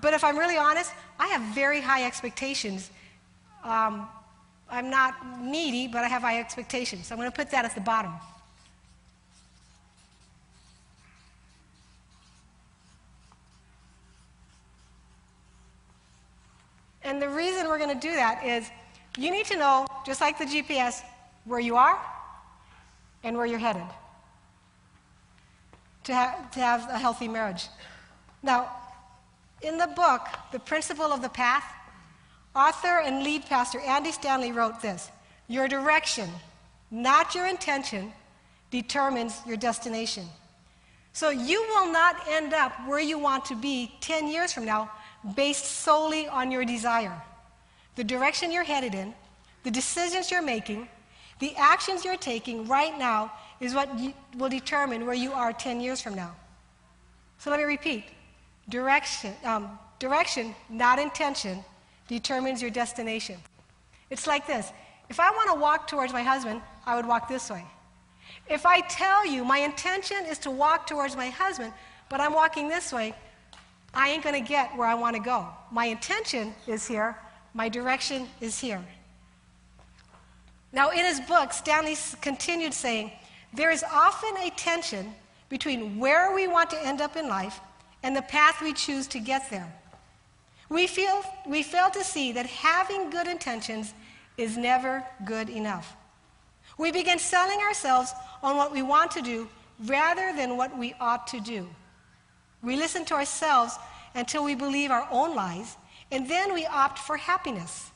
but 0.01 0.13
if 0.13 0.23
I'm 0.23 0.37
really 0.37 0.57
honest, 0.57 0.91
I 1.19 1.27
have 1.27 1.41
very 1.55 1.81
high 1.81 2.05
expectations 2.05 2.91
um, 3.63 4.07
I'm 4.69 4.89
not 4.89 5.39
needy, 5.41 5.87
but 5.87 6.03
I 6.03 6.07
have 6.07 6.21
high 6.21 6.39
expectations. 6.39 7.07
So 7.07 7.15
I'm 7.15 7.19
going 7.19 7.31
to 7.31 7.35
put 7.35 7.51
that 7.51 7.65
at 7.65 7.75
the 7.75 7.81
bottom. 7.81 8.13
And 17.03 17.21
the 17.21 17.29
reason 17.29 17.67
we're 17.67 17.77
going 17.77 17.93
to 17.93 18.07
do 18.07 18.13
that 18.15 18.43
is 18.45 18.69
you 19.17 19.31
need 19.31 19.45
to 19.47 19.57
know, 19.57 19.85
just 20.05 20.21
like 20.21 20.37
the 20.37 20.45
GPS, 20.45 21.01
where 21.45 21.59
you 21.59 21.75
are 21.75 21.99
and 23.23 23.37
where 23.37 23.45
you're 23.45 23.59
headed 23.59 23.85
to, 26.05 26.13
ha- 26.13 26.49
to 26.53 26.59
have 26.59 26.89
a 26.89 26.97
healthy 26.97 27.27
marriage. 27.27 27.67
Now, 28.41 28.71
in 29.61 29.77
the 29.77 29.87
book, 29.87 30.27
The 30.51 30.59
Principle 30.59 31.05
of 31.05 31.21
the 31.21 31.29
Path, 31.29 31.63
Author 32.55 32.99
and 32.99 33.23
lead 33.23 33.45
pastor 33.45 33.79
Andy 33.79 34.11
Stanley 34.11 34.51
wrote 34.51 34.81
this 34.81 35.09
Your 35.47 35.67
direction, 35.67 36.29
not 36.91 37.33
your 37.33 37.47
intention, 37.47 38.13
determines 38.69 39.41
your 39.47 39.57
destination. 39.57 40.27
So 41.13 41.29
you 41.29 41.61
will 41.69 41.91
not 41.91 42.15
end 42.27 42.53
up 42.53 42.73
where 42.87 42.99
you 42.99 43.19
want 43.19 43.45
to 43.45 43.55
be 43.55 43.95
10 44.01 44.27
years 44.27 44.51
from 44.51 44.65
now 44.65 44.91
based 45.35 45.65
solely 45.65 46.27
on 46.27 46.51
your 46.51 46.65
desire. 46.65 47.21
The 47.95 48.03
direction 48.03 48.51
you're 48.51 48.63
headed 48.63 48.95
in, 48.95 49.13
the 49.63 49.71
decisions 49.71 50.31
you're 50.31 50.41
making, 50.41 50.87
the 51.39 51.55
actions 51.57 52.03
you're 52.05 52.17
taking 52.17 52.67
right 52.67 52.97
now 52.97 53.31
is 53.59 53.73
what 53.73 53.89
will 54.37 54.49
determine 54.49 55.05
where 55.05 55.15
you 55.15 55.31
are 55.31 55.53
10 55.53 55.79
years 55.79 56.01
from 56.01 56.15
now. 56.15 56.35
So 57.37 57.49
let 57.49 57.59
me 57.59 57.65
repeat 57.65 58.05
direction, 58.69 59.33
um, 59.43 59.77
direction 59.99 60.55
not 60.69 60.99
intention, 60.99 61.63
determines 62.07 62.61
your 62.61 62.71
destination. 62.71 63.37
It's 64.09 64.27
like 64.27 64.47
this 64.47 64.71
if 65.09 65.19
I 65.19 65.29
want 65.31 65.49
to 65.49 65.59
walk 65.59 65.87
towards 65.87 66.13
my 66.13 66.23
husband, 66.23 66.61
I 66.85 66.95
would 66.95 67.05
walk 67.05 67.27
this 67.27 67.49
way. 67.49 67.65
If 68.49 68.65
I 68.65 68.81
tell 68.81 69.25
you 69.25 69.43
my 69.43 69.59
intention 69.59 70.25
is 70.25 70.37
to 70.39 70.51
walk 70.51 70.87
towards 70.87 71.15
my 71.15 71.29
husband, 71.29 71.73
but 72.09 72.19
I'm 72.19 72.33
walking 72.33 72.67
this 72.67 72.91
way, 72.91 73.13
I 73.93 74.09
ain't 74.09 74.23
going 74.23 74.41
to 74.41 74.47
get 74.47 74.75
where 74.77 74.87
I 74.87 74.95
want 74.95 75.15
to 75.15 75.21
go. 75.21 75.47
My 75.71 75.85
intention 75.85 76.53
is 76.67 76.87
here, 76.87 77.17
my 77.53 77.69
direction 77.69 78.27
is 78.41 78.59
here. 78.59 78.83
Now, 80.71 80.89
in 80.89 81.05
his 81.05 81.19
book, 81.21 81.53
Stanley 81.53 81.95
continued 82.21 82.73
saying, 82.73 83.11
There 83.53 83.69
is 83.69 83.83
often 83.83 84.35
a 84.37 84.49
tension 84.51 85.13
between 85.49 85.99
where 85.99 86.33
we 86.33 86.47
want 86.47 86.71
to 86.71 86.85
end 86.85 86.99
up 86.99 87.15
in 87.15 87.29
life 87.29 87.59
and 88.01 88.15
the 88.15 88.23
path 88.23 88.61
we 88.61 88.73
choose 88.73 89.07
to 89.07 89.19
get 89.19 89.49
there. 89.51 89.71
We, 90.69 90.87
feel, 90.87 91.23
we 91.47 91.61
fail 91.61 91.91
to 91.91 92.03
see 92.03 92.31
that 92.31 92.47
having 92.47 93.11
good 93.11 93.27
intentions 93.27 93.93
is 94.37 94.57
never 94.57 95.05
good 95.25 95.49
enough. 95.49 95.95
We 96.77 96.91
begin 96.91 97.19
selling 97.19 97.59
ourselves 97.59 98.11
on 98.41 98.57
what 98.57 98.71
we 98.71 98.81
want 98.81 99.11
to 99.11 99.21
do 99.21 99.47
rather 99.85 100.33
than 100.35 100.57
what 100.57 100.75
we 100.75 100.95
ought 100.99 101.27
to 101.27 101.39
do. 101.39 101.67
We 102.63 102.75
listen 102.75 103.05
to 103.05 103.13
ourselves 103.13 103.77
until 104.15 104.43
we 104.43 104.55
believe 104.55 104.89
our 104.89 105.07
own 105.11 105.35
lies, 105.35 105.77
and 106.13 106.29
then 106.29 106.53
we 106.53 106.65
opt 106.67 106.99
for 106.99 107.17
happiness. 107.17 107.91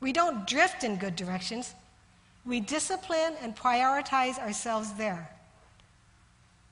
We 0.00 0.12
don't 0.12 0.46
drift 0.46 0.84
in 0.84 0.96
good 0.96 1.16
directions. 1.16 1.74
We 2.44 2.60
discipline 2.60 3.34
and 3.40 3.56
prioritize 3.56 4.38
ourselves 4.38 4.92
there. 4.92 5.30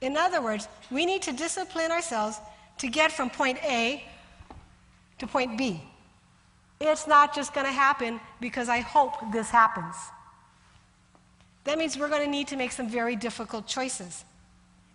In 0.02 0.18
other 0.18 0.42
words, 0.42 0.68
we 0.90 1.06
need 1.06 1.22
to 1.22 1.32
discipline 1.32 1.90
ourselves 1.90 2.38
to 2.78 2.88
get 2.88 3.10
from 3.10 3.30
point 3.30 3.58
A 3.64 4.04
to 5.18 5.26
point 5.26 5.56
B. 5.56 5.82
It's 6.78 7.06
not 7.06 7.34
just 7.34 7.54
going 7.54 7.66
to 7.66 7.72
happen 7.72 8.20
because 8.40 8.68
I 8.68 8.80
hope 8.80 9.14
this 9.32 9.48
happens. 9.48 9.96
That 11.64 11.78
means 11.78 11.96
we're 11.96 12.10
going 12.10 12.24
to 12.24 12.30
need 12.30 12.48
to 12.48 12.56
make 12.56 12.72
some 12.72 12.88
very 12.88 13.16
difficult 13.16 13.66
choices. 13.66 14.26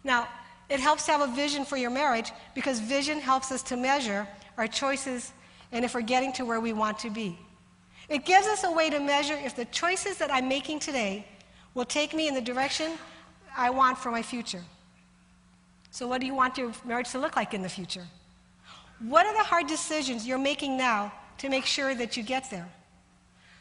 Now, 0.04 0.27
it 0.70 0.80
helps 0.80 1.06
to 1.06 1.13
have 1.13 1.22
a 1.22 1.34
vision 1.34 1.66
for 1.66 1.77
your 1.77 1.89
marriage 1.89 2.32
because 2.54 2.80
vision 2.82 3.20
helps 3.20 3.51
us 3.51 3.63
to 3.63 3.77
measure 3.77 4.27
our 4.58 4.68
choices 4.68 5.32
and 5.71 5.83
if 5.83 5.93
we're 5.93 6.01
getting 6.01 6.31
to 6.33 6.45
where 6.45 6.59
we 6.59 6.74
want 6.74 7.00
to 7.00 7.09
be. 7.09 7.38
It 8.09 8.25
gives 8.25 8.47
us 8.47 8.63
a 8.63 8.71
way 8.71 8.89
to 8.89 9.00
measure 9.00 9.33
if 9.36 9.55
the 9.55 9.65
choices 9.65 10.17
that 10.17 10.31
I'm 10.31 10.47
making 10.47 10.79
today 10.79 11.25
will 11.74 11.86
take 11.86 12.13
me 12.13 12.27
in 12.27 12.33
the 12.33 12.41
direction 12.41 12.93
I 13.55 13.69
want 13.69 13.97
for 13.97 14.12
my 14.12 14.21
future. 14.21 14.63
So, 15.91 16.07
what 16.07 16.21
do 16.21 16.27
you 16.27 16.33
want 16.33 16.57
your 16.57 16.71
marriage 16.86 17.12
to 17.12 17.19
look 17.19 17.36
like 17.36 17.53
in 17.53 17.62
the 17.62 17.69
future? 17.69 18.05
What 19.00 19.25
are 19.25 19.33
the 19.33 19.43
hard 19.43 19.67
decisions 19.67 20.25
you're 20.25 20.38
making 20.38 20.77
now 20.77 21.12
to 21.39 21.50
make 21.50 21.65
sure 21.65 21.95
that 21.95 22.15
you 22.15 22.24
get 22.24 22.50
there? 22.50 22.69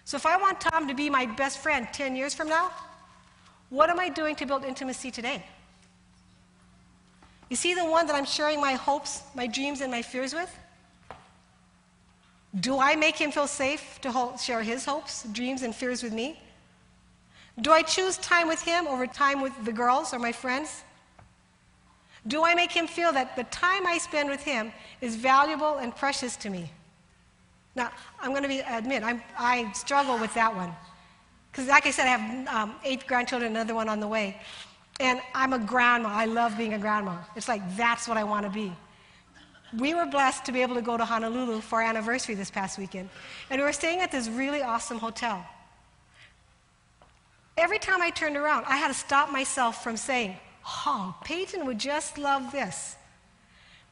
So, 0.04 0.16
if 0.16 0.26
I 0.26 0.36
want 0.36 0.60
Tom 0.60 0.86
to 0.86 0.94
be 0.94 1.10
my 1.10 1.26
best 1.26 1.58
friend 1.58 1.88
10 1.92 2.14
years 2.14 2.34
from 2.34 2.48
now, 2.48 2.70
what 3.70 3.90
am 3.90 3.98
I 3.98 4.08
doing 4.08 4.36
to 4.36 4.46
build 4.46 4.64
intimacy 4.64 5.10
today? 5.10 5.44
You 7.48 7.56
see, 7.56 7.74
the 7.74 7.84
one 7.84 8.06
that 8.06 8.14
I'm 8.14 8.24
sharing 8.24 8.60
my 8.60 8.72
hopes, 8.74 9.22
my 9.34 9.46
dreams, 9.46 9.80
and 9.80 9.90
my 9.90 10.02
fears 10.02 10.34
with? 10.34 10.56
Do 12.60 12.78
I 12.78 12.96
make 12.96 13.16
him 13.16 13.30
feel 13.30 13.46
safe 13.46 13.98
to 14.02 14.10
hold, 14.10 14.40
share 14.40 14.62
his 14.62 14.84
hopes, 14.84 15.24
dreams, 15.32 15.62
and 15.62 15.74
fears 15.74 16.02
with 16.02 16.12
me? 16.12 16.40
Do 17.60 17.72
I 17.72 17.82
choose 17.82 18.18
time 18.18 18.48
with 18.48 18.62
him 18.62 18.86
over 18.86 19.06
time 19.06 19.40
with 19.40 19.52
the 19.64 19.72
girls 19.72 20.14
or 20.14 20.18
my 20.18 20.32
friends? 20.32 20.82
Do 22.26 22.44
I 22.44 22.54
make 22.54 22.72
him 22.72 22.86
feel 22.86 23.12
that 23.12 23.36
the 23.36 23.44
time 23.44 23.86
I 23.86 23.98
spend 23.98 24.28
with 24.28 24.42
him 24.42 24.72
is 25.00 25.16
valuable 25.16 25.76
and 25.76 25.94
precious 25.94 26.36
to 26.36 26.50
me? 26.50 26.70
Now, 27.74 27.90
I'm 28.20 28.30
going 28.30 28.42
to 28.42 28.48
be, 28.48 28.60
admit, 28.60 29.02
I'm, 29.02 29.22
i 29.38 29.70
struggle 29.72 30.18
with 30.18 30.32
that 30.34 30.54
one. 30.54 30.74
Because, 31.50 31.68
like 31.68 31.86
I 31.86 31.90
said, 31.90 32.04
I 32.04 32.16
have 32.16 32.48
um, 32.48 32.74
eight 32.84 33.06
grandchildren, 33.06 33.52
another 33.52 33.74
one 33.74 33.88
on 33.88 34.00
the 34.00 34.08
way. 34.08 34.40
And 34.98 35.20
I'm 35.34 35.52
a 35.52 35.58
grandma. 35.58 36.08
I 36.08 36.24
love 36.24 36.56
being 36.56 36.74
a 36.74 36.78
grandma. 36.78 37.18
It's 37.36 37.48
like, 37.48 37.62
that's 37.76 38.08
what 38.08 38.16
I 38.16 38.24
want 38.24 38.44
to 38.46 38.50
be. 38.50 38.72
We 39.78 39.94
were 39.94 40.06
blessed 40.06 40.44
to 40.46 40.52
be 40.52 40.62
able 40.62 40.74
to 40.76 40.82
go 40.82 40.96
to 40.96 41.04
Honolulu 41.04 41.60
for 41.60 41.82
our 41.82 41.88
anniversary 41.88 42.34
this 42.34 42.50
past 42.50 42.78
weekend. 42.78 43.10
And 43.50 43.60
we 43.60 43.66
were 43.66 43.72
staying 43.72 44.00
at 44.00 44.10
this 44.10 44.28
really 44.28 44.62
awesome 44.62 44.98
hotel. 44.98 45.44
Every 47.58 47.78
time 47.78 48.02
I 48.02 48.10
turned 48.10 48.36
around, 48.36 48.64
I 48.66 48.76
had 48.76 48.88
to 48.88 48.94
stop 48.94 49.30
myself 49.30 49.82
from 49.82 49.96
saying, 49.96 50.36
Oh, 50.66 51.14
Peyton 51.24 51.64
would 51.66 51.78
just 51.78 52.18
love 52.18 52.52
this. 52.52 52.96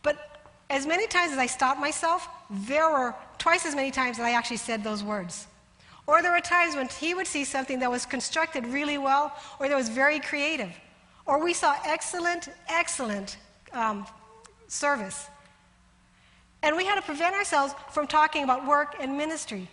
But 0.03 0.41
as 0.71 0.87
many 0.87 1.07
times 1.07 1.33
as 1.33 1.39
I 1.39 1.47
stopped 1.47 1.81
myself, 1.81 2.29
there 2.51 2.89
were 2.91 3.15
twice 3.39 3.65
as 3.65 3.75
many 3.75 3.91
times 3.91 4.17
that 4.17 4.27
I 4.27 4.33
actually 4.33 4.57
said 4.57 4.83
those 4.83 5.03
words. 5.03 5.47
Or 6.07 6.21
there 6.21 6.33
were 6.33 6.41
times 6.41 6.77
when 6.77 6.89
he 6.89 7.15
would 7.15 7.27
see 7.27 7.45
something 7.45 7.79
that 7.79 7.91
was 7.91 8.05
constructed 8.05 8.67
really 8.67 8.99
well 8.99 9.35
or 9.59 9.69
that 9.69 9.77
was 9.77 9.89
very 9.89 10.21
creative. 10.21 10.73
Or 11.27 11.43
we 11.43 11.55
saw 11.55 11.75
excellent, 11.87 12.49
excellent 12.69 13.39
um, 13.73 14.07
service. 14.69 15.29
And 16.65 16.79
we 16.79 16.87
had 16.87 16.95
to 16.95 17.03
prevent 17.03 17.35
ourselves 17.35 17.75
from 17.91 18.07
talking 18.07 18.43
about 18.43 18.67
work 18.67 18.97
and 18.99 19.19
ministry. 19.19 19.69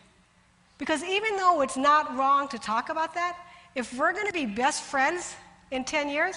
Because 0.78 1.02
even 1.06 1.38
though 1.38 1.62
it's 1.62 1.78
not 1.78 2.18
wrong 2.18 2.50
to 2.50 2.60
talk 2.60 2.90
about 2.90 3.14
that, 3.14 3.38
if 3.76 3.98
we're 3.98 4.12
going 4.12 4.28
to 4.28 4.34
be 4.34 4.46
best 4.46 4.84
friends 4.84 5.34
in 5.72 5.86
10 5.86 6.10
years, 6.10 6.36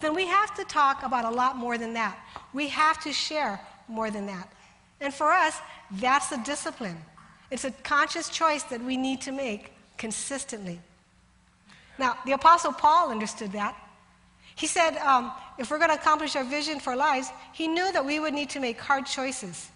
then 0.00 0.14
we 0.14 0.26
have 0.26 0.54
to 0.56 0.64
talk 0.64 1.02
about 1.02 1.26
a 1.26 1.30
lot 1.30 1.58
more 1.58 1.76
than 1.76 1.92
that. 1.92 2.18
We 2.54 2.68
have 2.68 2.98
to 3.02 3.12
share 3.12 3.60
more 3.88 4.10
than 4.10 4.24
that. 4.24 4.50
And 5.02 5.12
for 5.12 5.30
us, 5.30 5.58
that's 5.92 6.32
a 6.32 6.42
discipline. 6.44 6.96
It's 7.50 7.66
a 7.66 7.70
conscious 7.70 8.30
choice 8.30 8.62
that 8.64 8.82
we 8.82 8.96
need 8.96 9.20
to 9.22 9.32
make 9.32 9.70
consistently. 9.98 10.80
Now, 11.98 12.16
the 12.24 12.32
Apostle 12.32 12.72
Paul 12.72 13.10
understood 13.10 13.52
that. 13.52 13.76
He 14.54 14.66
said, 14.66 14.96
um, 14.96 15.32
if 15.58 15.70
we're 15.70 15.78
going 15.78 15.90
to 15.90 15.96
accomplish 15.96 16.36
our 16.36 16.44
vision 16.44 16.80
for 16.80 16.96
lives, 16.96 17.30
he 17.52 17.68
knew 17.68 17.92
that 17.92 18.06
we 18.06 18.18
would 18.18 18.32
need 18.32 18.48
to 18.50 18.60
make 18.60 18.80
hard 18.80 19.04
choices. 19.04 19.68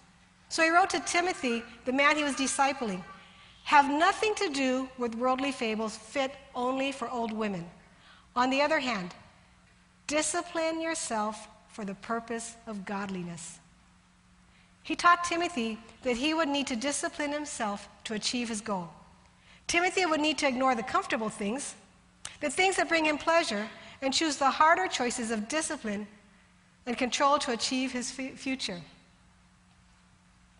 So 0.48 0.62
he 0.62 0.70
wrote 0.70 0.90
to 0.90 1.00
Timothy, 1.00 1.62
the 1.84 1.92
man 1.92 2.16
he 2.16 2.24
was 2.24 2.34
discipling, 2.34 3.02
have 3.64 3.90
nothing 3.90 4.34
to 4.36 4.50
do 4.50 4.88
with 4.98 5.14
worldly 5.14 5.52
fables 5.52 5.96
fit 5.96 6.32
only 6.54 6.92
for 6.92 7.08
old 7.10 7.32
women. 7.32 7.64
On 8.36 8.50
the 8.50 8.60
other 8.60 8.78
hand, 8.78 9.14
discipline 10.06 10.80
yourself 10.80 11.48
for 11.68 11.84
the 11.84 11.94
purpose 11.94 12.56
of 12.66 12.84
godliness. 12.84 13.58
He 14.82 14.94
taught 14.94 15.24
Timothy 15.24 15.78
that 16.02 16.16
he 16.16 16.34
would 16.34 16.48
need 16.48 16.66
to 16.66 16.76
discipline 16.76 17.32
himself 17.32 17.88
to 18.04 18.14
achieve 18.14 18.50
his 18.50 18.60
goal. 18.60 18.90
Timothy 19.66 20.04
would 20.04 20.20
need 20.20 20.36
to 20.38 20.46
ignore 20.46 20.74
the 20.74 20.82
comfortable 20.82 21.30
things, 21.30 21.74
the 22.40 22.50
things 22.50 22.76
that 22.76 22.88
bring 22.88 23.06
him 23.06 23.16
pleasure, 23.16 23.66
and 24.02 24.12
choose 24.12 24.36
the 24.36 24.50
harder 24.50 24.86
choices 24.86 25.30
of 25.30 25.48
discipline 25.48 26.06
and 26.84 26.98
control 26.98 27.38
to 27.38 27.52
achieve 27.52 27.92
his 27.92 28.10
future. 28.10 28.80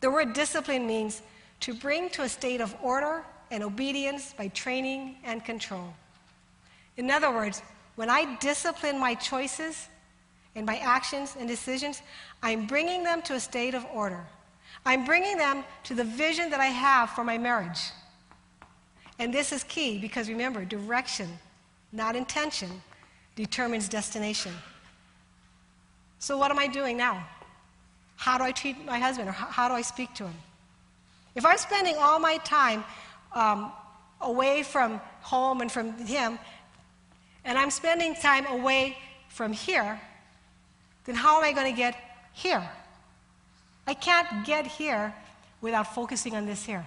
The 0.05 0.11
word 0.11 0.35
discipline 0.35 0.87
means 0.87 1.23
to 1.61 1.73
bring 1.73 2.11
to 2.11 2.25
a 2.25 2.29
state 2.29 2.61
of 2.61 2.77
order 2.83 3.25
and 3.51 3.63
obedience 3.63 4.35
by 4.37 4.49
training 4.49 5.17
and 5.25 5.43
control. 5.43 5.95
In 6.99 7.11
other 7.11 7.31
words, 7.31 7.63
when 7.97 8.11
I 8.11 8.37
discipline 8.37 8.99
my 8.99 9.15
choices 9.15 9.89
and 10.57 10.67
my 10.67 10.77
actions 10.77 11.37
and 11.39 11.49
decisions, 11.49 12.03
I'm 12.43 12.67
bringing 12.67 13.03
them 13.03 13.23
to 13.23 13.33
a 13.33 13.41
state 13.41 13.73
of 13.73 13.87
order. 13.95 14.23
I'm 14.85 15.07
bringing 15.07 15.39
them 15.39 15.65
to 15.85 15.95
the 15.95 16.05
vision 16.05 16.51
that 16.51 16.61
I 16.61 16.67
have 16.67 17.09
for 17.09 17.25
my 17.25 17.39
marriage. 17.39 17.81
And 19.19 19.33
this 19.33 19.53
is 19.53 19.65
key 19.65 19.99
because 19.99 20.29
remember, 20.29 20.67
direction, 20.67 21.31
not 21.93 22.15
intention, 22.15 22.83
determines 23.37 23.89
destination. 23.89 24.53
So, 26.19 26.37
what 26.37 26.51
am 26.51 26.59
I 26.59 26.67
doing 26.67 26.99
now? 26.99 27.27
How 28.25 28.39
do 28.39 28.45
I 28.45 28.53
treat 28.53 28.83
my 28.87 28.99
husband 28.99 29.29
or 29.29 29.33
how 29.33 29.69
do 29.69 29.75
I 29.75 29.83
speak 29.83 30.15
to 30.15 30.25
him? 30.25 30.35
If 31.35 31.45
I'm 31.45 31.59
spending 31.59 31.97
all 31.99 32.19
my 32.19 32.39
time 32.39 32.83
um, 33.35 33.71
away 34.23 34.63
from 34.63 34.99
home 35.21 35.61
and 35.61 35.71
from 35.71 35.93
him, 36.07 36.39
and 37.45 37.59
I'm 37.59 37.71
spending 37.71 38.15
time 38.15 38.47
away 38.47 38.97
from 39.29 39.53
here, 39.53 40.01
then 41.05 41.15
how 41.15 41.37
am 41.37 41.45
I 41.45 41.53
going 41.53 41.71
to 41.71 41.77
get 41.77 41.95
here? 42.33 42.67
I 43.87 43.93
can't 43.93 44.47
get 44.47 44.67
here 44.67 45.15
without 45.61 45.95
focusing 45.95 46.35
on 46.35 46.47
this 46.47 46.65
here. 46.65 46.87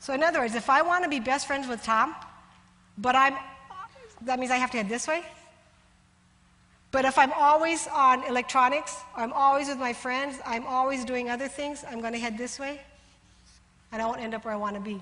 So, 0.00 0.14
in 0.14 0.24
other 0.24 0.40
words, 0.40 0.56
if 0.56 0.68
I 0.68 0.82
want 0.82 1.04
to 1.04 1.10
be 1.10 1.20
best 1.20 1.46
friends 1.46 1.68
with 1.68 1.84
Tom, 1.84 2.12
but 2.98 3.14
I'm 3.14 3.36
that 4.22 4.40
means 4.40 4.50
I 4.50 4.56
have 4.56 4.72
to 4.72 4.78
head 4.78 4.88
this 4.88 5.06
way. 5.06 5.22
But 6.96 7.04
if 7.04 7.18
I'm 7.18 7.32
always 7.34 7.86
on 7.88 8.24
electronics, 8.24 8.96
I'm 9.14 9.30
always 9.34 9.68
with 9.68 9.76
my 9.76 9.92
friends, 9.92 10.38
I'm 10.46 10.66
always 10.66 11.04
doing 11.04 11.28
other 11.28 11.46
things, 11.46 11.84
I'm 11.86 12.00
going 12.00 12.14
to 12.14 12.18
head 12.18 12.38
this 12.38 12.58
way, 12.58 12.80
and 13.92 14.00
I 14.00 14.06
won't 14.06 14.22
end 14.22 14.32
up 14.32 14.46
where 14.46 14.54
I 14.54 14.56
want 14.56 14.76
to 14.76 14.80
be. 14.80 14.98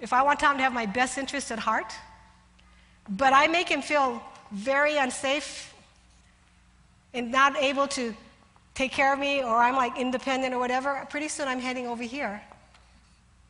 If 0.00 0.12
I 0.12 0.22
want 0.22 0.38
Tom 0.38 0.58
to 0.58 0.62
have 0.62 0.74
my 0.74 0.84
best 0.84 1.16
interest 1.16 1.50
at 1.50 1.58
heart, 1.58 1.94
but 3.08 3.32
I 3.32 3.46
make 3.46 3.70
him 3.70 3.80
feel 3.80 4.22
very 4.52 4.98
unsafe 4.98 5.72
and 7.14 7.32
not 7.32 7.56
able 7.56 7.86
to 7.86 8.14
take 8.74 8.92
care 8.92 9.14
of 9.14 9.18
me, 9.18 9.42
or 9.42 9.56
I'm 9.56 9.76
like 9.76 9.96
independent 9.98 10.52
or 10.52 10.58
whatever, 10.58 11.06
pretty 11.08 11.28
soon 11.28 11.48
I'm 11.48 11.58
heading 11.58 11.86
over 11.86 12.02
here. 12.02 12.42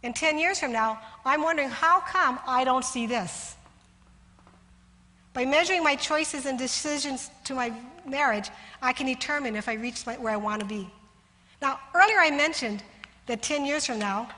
And 0.05 0.15
10 0.15 0.39
years 0.39 0.61
from 0.61 0.71
now, 0.71 1.01
I'm 1.25 1.43
wondering 1.43 1.71
how 1.71 1.99
come 2.03 2.39
I 2.47 2.63
don't 2.63 2.85
see 2.85 3.07
this? 3.07 3.57
By 5.35 5.45
measuring 5.45 5.83
my 5.83 5.97
choices 5.97 6.47
and 6.47 6.59
decisions 6.59 7.31
to 7.45 7.55
my 7.55 7.73
marriage, 8.07 8.49
I 8.81 8.93
can 8.93 9.07
determine 9.07 9.57
if 9.57 9.69
I 9.69 9.75
reach 9.75 10.07
my, 10.07 10.17
where 10.17 10.33
I 10.33 10.37
want 10.37 10.61
to 10.61 10.67
be. 10.67 10.89
Now, 11.61 11.81
earlier 11.95 12.19
I 12.19 12.31
mentioned 12.31 12.83
that 13.27 13.43
10 13.43 13.67
years 13.67 13.85
from 13.85 13.99
now, 13.99 14.29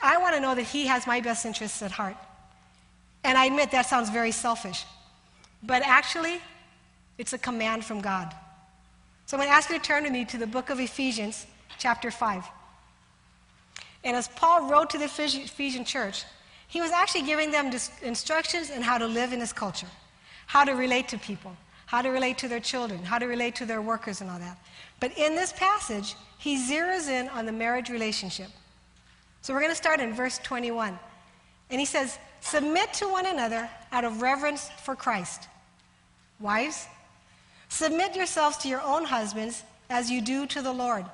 I 0.00 0.16
want 0.16 0.34
to 0.34 0.40
know 0.40 0.54
that 0.54 0.62
he 0.62 0.86
has 0.86 1.06
my 1.06 1.20
best 1.20 1.44
interests 1.44 1.82
at 1.82 1.90
heart. 1.90 2.16
And 3.24 3.36
I 3.36 3.46
admit 3.46 3.72
that 3.72 3.86
sounds 3.86 4.08
very 4.08 4.30
selfish. 4.30 4.86
But 5.62 5.82
actually, 5.84 6.40
it's 7.18 7.32
a 7.32 7.38
command 7.38 7.84
from 7.84 8.00
God. 8.00 8.34
So 9.26 9.36
I'm 9.36 9.42
going 9.42 9.50
to 9.50 9.54
ask 9.54 9.68
you 9.68 9.78
to 9.78 9.84
turn 9.84 10.04
with 10.04 10.12
me 10.12 10.24
to 10.26 10.38
the 10.38 10.46
book 10.46 10.70
of 10.70 10.80
Ephesians, 10.80 11.46
chapter 11.78 12.10
5. 12.10 12.44
And 14.04 14.16
as 14.16 14.28
Paul 14.28 14.70
wrote 14.70 14.90
to 14.90 14.98
the 14.98 15.04
Ephesian 15.04 15.84
church, 15.84 16.24
he 16.66 16.80
was 16.80 16.92
actually 16.92 17.22
giving 17.22 17.50
them 17.50 17.70
instructions 18.02 18.70
on 18.70 18.80
how 18.80 18.96
to 18.96 19.06
live 19.06 19.32
in 19.32 19.40
his 19.40 19.52
culture, 19.52 19.88
how 20.50 20.64
to 20.64 20.72
relate 20.72 21.06
to 21.06 21.16
people, 21.16 21.56
how 21.86 22.02
to 22.02 22.08
relate 22.08 22.36
to 22.36 22.48
their 22.48 22.58
children, 22.58 23.00
how 23.04 23.20
to 23.20 23.26
relate 23.26 23.54
to 23.54 23.64
their 23.64 23.80
workers, 23.80 24.20
and 24.20 24.28
all 24.28 24.38
that. 24.40 24.58
But 24.98 25.16
in 25.16 25.36
this 25.36 25.52
passage, 25.52 26.16
he 26.38 26.56
zeroes 26.56 27.08
in 27.08 27.28
on 27.28 27.46
the 27.46 27.52
marriage 27.52 27.88
relationship. 27.88 28.48
So 29.42 29.54
we're 29.54 29.60
going 29.60 29.70
to 29.70 29.76
start 29.76 30.00
in 30.00 30.12
verse 30.12 30.38
21. 30.38 30.98
And 31.70 31.78
he 31.78 31.86
says, 31.86 32.18
Submit 32.40 32.92
to 32.94 33.06
one 33.06 33.26
another 33.26 33.70
out 33.92 34.02
of 34.02 34.22
reverence 34.22 34.68
for 34.82 34.96
Christ. 34.96 35.46
Wives, 36.40 36.88
submit 37.68 38.16
yourselves 38.16 38.56
to 38.56 38.68
your 38.68 38.82
own 38.82 39.04
husbands 39.04 39.62
as 39.88 40.10
you 40.10 40.20
do 40.20 40.46
to 40.46 40.62
the 40.62 40.72
Lord. 40.72 41.04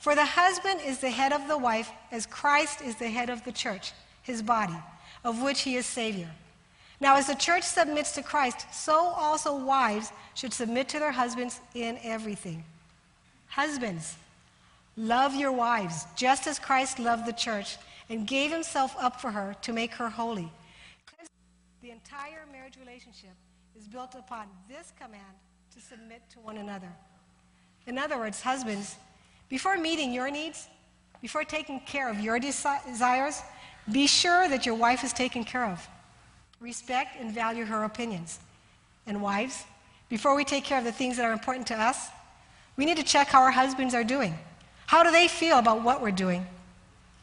For 0.00 0.16
the 0.16 0.24
husband 0.24 0.80
is 0.84 0.98
the 0.98 1.10
head 1.10 1.32
of 1.32 1.46
the 1.46 1.58
wife, 1.58 1.92
as 2.10 2.26
Christ 2.26 2.82
is 2.82 2.96
the 2.96 3.08
head 3.08 3.30
of 3.30 3.44
the 3.44 3.52
church, 3.52 3.92
his 4.24 4.42
body, 4.42 4.82
of 5.22 5.40
which 5.40 5.60
he 5.60 5.76
is 5.76 5.86
Savior. 5.86 6.30
Now, 7.00 7.16
as 7.16 7.26
the 7.26 7.34
church 7.34 7.62
submits 7.62 8.12
to 8.12 8.22
Christ, 8.22 8.66
so 8.72 8.94
also 8.94 9.56
wives 9.56 10.12
should 10.34 10.52
submit 10.52 10.88
to 10.90 10.98
their 10.98 11.12
husbands 11.12 11.60
in 11.74 11.98
everything. 12.02 12.62
Husbands, 13.46 14.16
love 14.96 15.34
your 15.34 15.50
wives, 15.50 16.04
just 16.14 16.46
as 16.46 16.58
Christ 16.58 16.98
loved 16.98 17.26
the 17.26 17.32
church 17.32 17.78
and 18.10 18.26
gave 18.26 18.50
himself 18.50 18.94
up 18.98 19.20
for 19.20 19.30
her 19.30 19.56
to 19.62 19.72
make 19.72 19.92
her 19.94 20.10
holy. 20.10 20.52
The 21.80 21.90
entire 21.90 22.44
marriage 22.52 22.76
relationship 22.78 23.30
is 23.78 23.88
built 23.88 24.14
upon 24.14 24.46
this 24.68 24.92
command 25.00 25.22
to 25.74 25.80
submit 25.80 26.20
to 26.32 26.40
one 26.40 26.58
another. 26.58 26.92
In 27.86 27.96
other 27.96 28.18
words, 28.18 28.42
husbands, 28.42 28.96
before 29.48 29.78
meeting 29.78 30.12
your 30.12 30.30
needs, 30.30 30.68
before 31.22 31.44
taking 31.44 31.80
care 31.80 32.10
of 32.10 32.20
your 32.20 32.38
desires, 32.38 33.42
be 33.90 34.06
sure 34.06 34.48
that 34.48 34.66
your 34.66 34.74
wife 34.74 35.02
is 35.02 35.14
taken 35.14 35.44
care 35.44 35.64
of. 35.64 35.88
Respect 36.60 37.16
and 37.18 37.32
value 37.32 37.64
her 37.64 37.84
opinions. 37.84 38.38
And 39.06 39.22
wives, 39.22 39.64
before 40.10 40.36
we 40.36 40.44
take 40.44 40.64
care 40.64 40.78
of 40.78 40.84
the 40.84 40.92
things 40.92 41.16
that 41.16 41.24
are 41.24 41.32
important 41.32 41.66
to 41.68 41.74
us, 41.74 42.08
we 42.76 42.84
need 42.84 42.98
to 42.98 43.02
check 43.02 43.28
how 43.28 43.40
our 43.40 43.50
husbands 43.50 43.94
are 43.94 44.04
doing. 44.04 44.38
How 44.86 45.02
do 45.02 45.10
they 45.10 45.26
feel 45.26 45.58
about 45.58 45.82
what 45.82 46.02
we're 46.02 46.10
doing? 46.10 46.46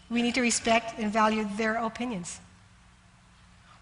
We 0.10 0.22
need 0.22 0.36
to 0.36 0.42
respect 0.42 1.00
and 1.00 1.12
value 1.12 1.48
their 1.56 1.76
opinions. 1.76 2.40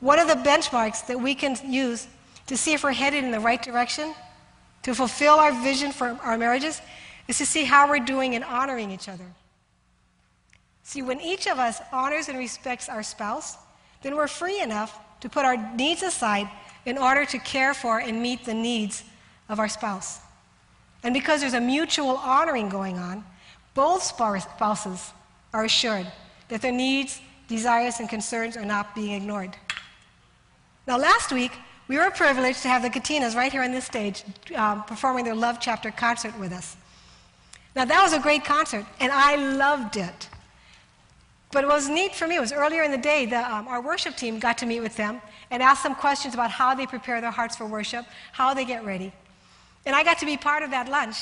What 0.02 0.20
are 0.20 0.28
the 0.28 0.42
benchmarks 0.42 1.08
that 1.08 1.20
we 1.20 1.36
can 1.36 1.56
use 1.66 2.08
to 2.48 2.58
see 2.58 2.74
if 2.74 2.84
we're 2.84 2.92
headed 2.92 3.24
in 3.24 3.32
the 3.32 3.40
right 3.40 3.62
direction, 3.62 4.14
to 4.84 4.94
fulfill 4.94 5.36
our 5.36 5.54
vision 5.64 5.92
for 5.92 6.20
our 6.22 6.38
marriages, 6.38 6.82
is 7.28 7.38
to 7.38 7.46
see 7.46 7.64
how 7.64 7.88
we're 7.88 8.00
doing 8.00 8.34
in 8.34 8.44
honoring 8.44 8.92
each 8.92 9.08
other. 9.08 9.26
See, 10.84 11.02
when 11.02 11.22
each 11.22 11.48
of 11.48 11.58
us 11.60 11.80
honors 11.92 12.28
and 12.28 12.38
respects 12.38 12.90
our 12.90 13.02
spouse, 13.02 13.58
then 14.04 14.16
we're 14.16 14.28
free 14.28 14.62
enough 14.62 15.00
to 15.22 15.30
put 15.30 15.46
our 15.46 15.58
needs 15.76 16.04
aside 16.04 16.50
in 16.86 16.98
order 16.98 17.26
to 17.26 17.40
care 17.40 17.74
for 17.74 18.00
and 18.00 18.22
meet 18.22 18.46
the 18.46 18.54
needs 18.54 19.04
of 19.50 19.60
our 19.60 19.68
spouse. 19.68 20.20
And 21.04 21.14
because 21.14 21.42
there's 21.42 21.54
a 21.54 21.62
mutual 21.62 22.18
honoring 22.18 22.70
going 22.70 22.98
on, 22.98 23.24
both 23.74 24.04
spouses 24.04 25.12
are 25.54 25.66
assured 25.66 26.08
that 26.50 26.62
their 26.62 26.72
needs, 26.72 27.22
desires, 27.48 28.00
and 28.00 28.10
concerns 28.10 28.58
are 28.58 28.66
not 28.66 28.96
being 28.96 29.12
ignored. 29.12 29.56
Now, 30.88 30.98
last 30.98 31.32
week, 31.32 31.52
we 31.88 31.98
were 31.98 32.10
privileged 32.12 32.62
to 32.64 32.68
have 32.68 32.82
the 32.82 32.90
Katinas 32.90 33.36
right 33.36 33.52
here 33.52 33.62
on 33.62 33.72
this 33.72 33.86
stage 33.86 34.24
um, 34.56 34.84
performing 34.84 35.26
their 35.26 35.36
Love 35.36 35.60
Chapter 35.60 35.92
concert 35.92 36.38
with 36.40 36.52
us. 36.52 36.76
Now, 37.76 37.86
that 37.86 38.02
was 38.02 38.14
a 38.14 38.20
great 38.20 38.46
concert, 38.46 38.86
and 39.00 39.12
I 39.12 39.36
loved 39.36 39.98
it. 39.98 40.30
But 41.52 41.66
what 41.66 41.76
was 41.76 41.90
neat 41.90 42.16
for 42.16 42.28
me 42.28 42.40
was 42.40 42.52
earlier 42.52 42.84
in 42.84 42.92
the 42.92 42.98
day, 42.98 43.26
the, 43.26 43.40
um, 43.54 43.68
our 43.68 43.82
worship 43.82 44.16
team 44.18 44.40
got 44.40 44.58
to 44.58 44.66
meet 44.66 44.82
with 44.82 44.96
them 44.96 45.22
and 45.52 45.64
ask 45.64 45.84
them 45.84 45.96
questions 45.96 46.34
about 46.34 46.52
how 46.52 46.76
they 46.76 46.86
prepare 46.86 47.22
their 47.22 47.32
hearts 47.32 47.56
for 47.56 47.66
worship, 47.66 48.06
how 48.32 48.54
they 48.54 48.66
get 48.66 48.84
ready. 48.84 49.14
And 49.86 49.96
I 49.96 50.04
got 50.04 50.20
to 50.20 50.26
be 50.26 50.38
part 50.38 50.64
of 50.64 50.72
that 50.72 50.90
lunch. 50.90 51.18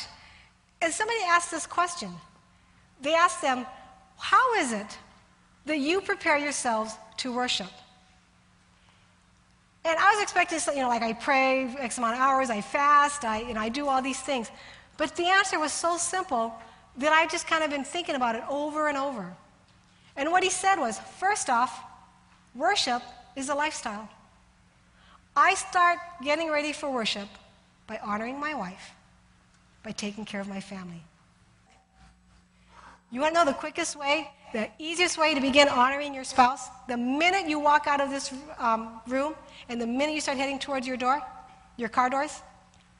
And 0.81 0.91
somebody 0.93 1.19
asked 1.27 1.51
this 1.51 1.67
question. 1.67 2.09
They 3.01 3.13
asked 3.13 3.41
them, 3.41 3.65
How 4.17 4.55
is 4.55 4.71
it 4.71 4.97
that 5.65 5.77
you 5.77 6.01
prepare 6.01 6.37
yourselves 6.37 6.95
to 7.17 7.33
worship? 7.33 7.69
And 9.85 9.97
I 9.99 10.15
was 10.15 10.23
expecting, 10.23 10.59
you 10.75 10.81
know, 10.81 10.87
like 10.87 11.01
I 11.01 11.13
pray 11.13 11.65
X 11.77 11.97
amount 11.97 12.15
of 12.15 12.21
hours, 12.21 12.49
I 12.49 12.61
fast, 12.61 13.25
I, 13.25 13.41
you 13.41 13.53
know, 13.53 13.59
I 13.59 13.69
do 13.69 13.87
all 13.87 14.01
these 14.01 14.19
things. 14.19 14.49
But 14.97 15.15
the 15.15 15.25
answer 15.25 15.59
was 15.59 15.73
so 15.73 15.97
simple 15.97 16.53
that 16.97 17.11
I 17.11 17.27
just 17.27 17.47
kind 17.47 17.63
of 17.63 17.69
been 17.69 17.83
thinking 17.83 18.15
about 18.15 18.35
it 18.35 18.43
over 18.49 18.87
and 18.87 18.97
over. 18.97 19.35
And 20.23 20.31
what 20.31 20.41
he 20.41 20.49
said 20.49 20.77
was 20.77 20.97
first 21.19 21.49
off, 21.49 21.83
worship 22.55 23.01
is 23.35 23.49
a 23.49 23.55
lifestyle. 23.55 24.07
I 25.35 25.53
start 25.55 25.99
getting 26.23 26.49
ready 26.49 26.71
for 26.71 26.89
worship 26.89 27.27
by 27.87 27.99
honoring 28.01 28.39
my 28.39 28.53
wife, 28.53 28.91
by 29.83 29.91
taking 29.91 30.23
care 30.23 30.39
of 30.39 30.47
my 30.47 30.61
family. 30.61 31.03
You 33.11 33.19
want 33.19 33.35
to 33.35 33.43
know 33.43 33.51
the 33.51 33.57
quickest 33.57 33.97
way, 33.97 34.31
the 34.53 34.69
easiest 34.79 35.17
way 35.17 35.33
to 35.33 35.41
begin 35.41 35.67
honoring 35.67 36.13
your 36.13 36.23
spouse? 36.23 36.69
The 36.87 36.95
minute 36.95 37.49
you 37.49 37.59
walk 37.59 37.85
out 37.87 37.99
of 37.99 38.09
this 38.09 38.33
um, 38.59 39.01
room 39.05 39.35
and 39.67 39.81
the 39.81 39.87
minute 39.87 40.15
you 40.15 40.21
start 40.21 40.37
heading 40.37 40.57
towards 40.57 40.87
your 40.87 40.95
door, 40.95 41.21
your 41.75 41.89
car 41.89 42.09
doors, 42.09 42.41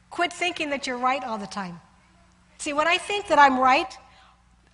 Quit 0.09 0.33
thinking 0.33 0.71
that 0.71 0.87
you're 0.87 0.97
right 0.97 1.23
all 1.23 1.37
the 1.37 1.47
time. 1.47 1.79
See, 2.57 2.73
when 2.73 2.85
I 2.85 2.97
think 2.97 3.29
that 3.29 3.39
I'm 3.39 3.57
right, 3.57 3.97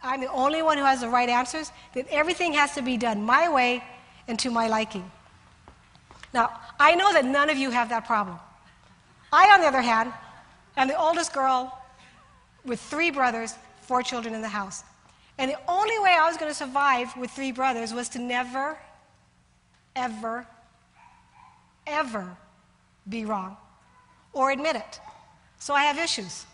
I'm 0.02 0.22
the 0.22 0.32
only 0.32 0.62
one 0.62 0.78
who 0.78 0.86
has 0.86 1.02
the 1.02 1.10
right 1.10 1.30
answers, 1.30 1.72
that 1.94 2.08
everything 2.10 2.54
has 2.54 2.74
to 2.76 2.82
be 2.82 2.98
done 2.98 3.24
my 3.24 3.50
way 3.50 3.84
and 4.28 4.40
to 4.40 4.50
my 4.50 4.68
liking. 4.68 5.10
Now, 6.34 6.60
I 6.80 6.96
know 6.96 7.12
that 7.14 7.26
none 7.26 7.50
of 7.50 7.58
you 7.58 7.72
have 7.72 7.90
that 7.90 8.06
problem. 8.06 8.40
I, 9.34 9.50
on 9.54 9.62
the 9.62 9.68
other 9.68 9.82
hand, 9.82 10.14
am 10.78 10.88
the 10.88 10.98
oldest 10.98 11.34
girl 11.34 11.78
with 12.64 12.80
three 12.80 13.12
brothers, 13.12 13.56
four 13.82 14.02
children 14.04 14.34
in 14.34 14.42
the 14.42 14.48
house. 14.48 14.84
And 15.38 15.52
the 15.52 15.60
only 15.68 15.98
way 16.00 16.16
I 16.20 16.28
was 16.28 16.38
going 16.38 16.52
to 16.52 16.56
survive 16.56 17.16
with 17.18 17.32
three 17.32 17.52
brothers 17.52 17.94
was 17.94 18.10
to 18.10 18.20
never, 18.20 18.78
ever, 19.96 20.46
ever 21.88 22.38
be 23.08 23.26
wrong 23.26 23.58
or 24.34 24.52
admit 24.52 24.76
it. 24.76 25.00
So 25.58 25.74
I 25.74 25.84
have 25.84 25.98
issues. 25.98 26.46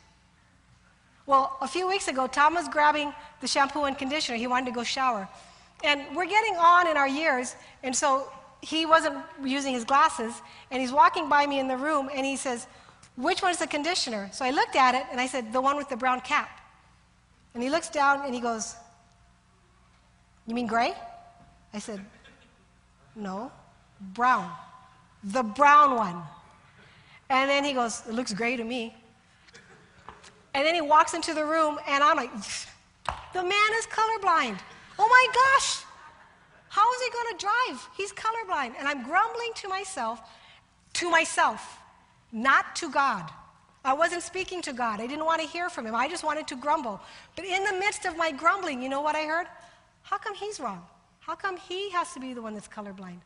Well, 1.25 1.57
a 1.61 1.67
few 1.67 1.87
weeks 1.87 2.07
ago, 2.07 2.27
Tom 2.27 2.53
was 2.53 2.67
grabbing 2.67 3.13
the 3.41 3.47
shampoo 3.47 3.83
and 3.83 3.97
conditioner. 3.97 4.37
He 4.37 4.47
wanted 4.47 4.65
to 4.67 4.71
go 4.71 4.83
shower. 4.83 5.27
And 5.83 6.03
we're 6.15 6.25
getting 6.25 6.55
on 6.55 6.87
in 6.87 6.97
our 6.97 7.07
years, 7.07 7.55
and 7.83 7.95
so 7.95 8.31
he 8.61 8.85
wasn't 8.85 9.17
using 9.43 9.73
his 9.73 9.83
glasses, 9.83 10.41
and 10.71 10.81
he's 10.81 10.91
walking 10.91 11.29
by 11.29 11.45
me 11.45 11.59
in 11.59 11.67
the 11.67 11.77
room, 11.77 12.09
and 12.13 12.25
he 12.25 12.35
says, 12.35 12.67
Which 13.15 13.41
one's 13.43 13.57
the 13.57 13.67
conditioner? 13.67 14.29
So 14.31 14.45
I 14.45 14.51
looked 14.51 14.75
at 14.75 14.95
it, 14.95 15.03
and 15.11 15.21
I 15.21 15.27
said, 15.27 15.53
The 15.53 15.61
one 15.61 15.77
with 15.77 15.89
the 15.89 15.97
brown 15.97 16.21
cap. 16.21 16.49
And 17.53 17.61
he 17.61 17.69
looks 17.69 17.89
down, 17.89 18.25
and 18.25 18.33
he 18.33 18.41
goes, 18.41 18.75
You 20.47 20.55
mean 20.55 20.67
gray? 20.67 20.93
I 21.73 21.79
said, 21.79 22.03
No, 23.15 23.51
brown. 24.13 24.51
The 25.23 25.43
brown 25.43 25.95
one. 25.95 26.23
And 27.29 27.49
then 27.49 27.63
he 27.63 27.73
goes, 27.73 28.01
It 28.07 28.13
looks 28.13 28.33
gray 28.33 28.55
to 28.55 28.63
me. 28.63 28.95
And 30.55 30.65
then 30.65 30.73
he 30.73 30.81
walks 30.81 31.13
into 31.13 31.33
the 31.33 31.45
room, 31.45 31.77
and 31.87 32.03
I'm 32.03 32.15
like, 32.15 32.31
The 33.33 33.43
man 33.43 33.69
is 33.77 33.85
colorblind. 33.87 34.59
Oh 34.97 35.07
my 35.07 35.27
gosh. 35.33 35.83
How 36.69 36.91
is 36.93 37.01
he 37.01 37.09
going 37.11 37.37
to 37.37 37.45
drive? 37.45 37.89
He's 37.95 38.11
colorblind. 38.13 38.73
And 38.77 38.87
I'm 38.87 39.03
grumbling 39.03 39.51
to 39.55 39.67
myself, 39.67 40.19
to 40.93 41.09
myself, 41.09 41.79
not 42.31 42.75
to 42.77 42.89
God. 42.89 43.29
I 43.83 43.93
wasn't 43.93 44.23
speaking 44.23 44.61
to 44.63 44.73
God. 44.73 44.99
I 44.99 45.07
didn't 45.07 45.25
want 45.25 45.41
to 45.41 45.47
hear 45.47 45.69
from 45.69 45.85
him. 45.85 45.93
I 45.93 46.07
just 46.07 46.23
wanted 46.23 46.47
to 46.47 46.55
grumble. 46.55 46.99
But 47.35 47.45
in 47.45 47.63
the 47.63 47.73
midst 47.73 48.05
of 48.05 48.17
my 48.17 48.31
grumbling, 48.31 48.81
you 48.81 48.89
know 48.89 49.01
what 49.01 49.15
I 49.15 49.23
heard? 49.23 49.47
How 50.01 50.17
come 50.17 50.33
he's 50.33 50.59
wrong? 50.59 50.81
How 51.19 51.35
come 51.35 51.57
he 51.57 51.89
has 51.91 52.13
to 52.13 52.19
be 52.19 52.33
the 52.33 52.41
one 52.41 52.53
that's 52.53 52.67
colorblind? 52.67 53.19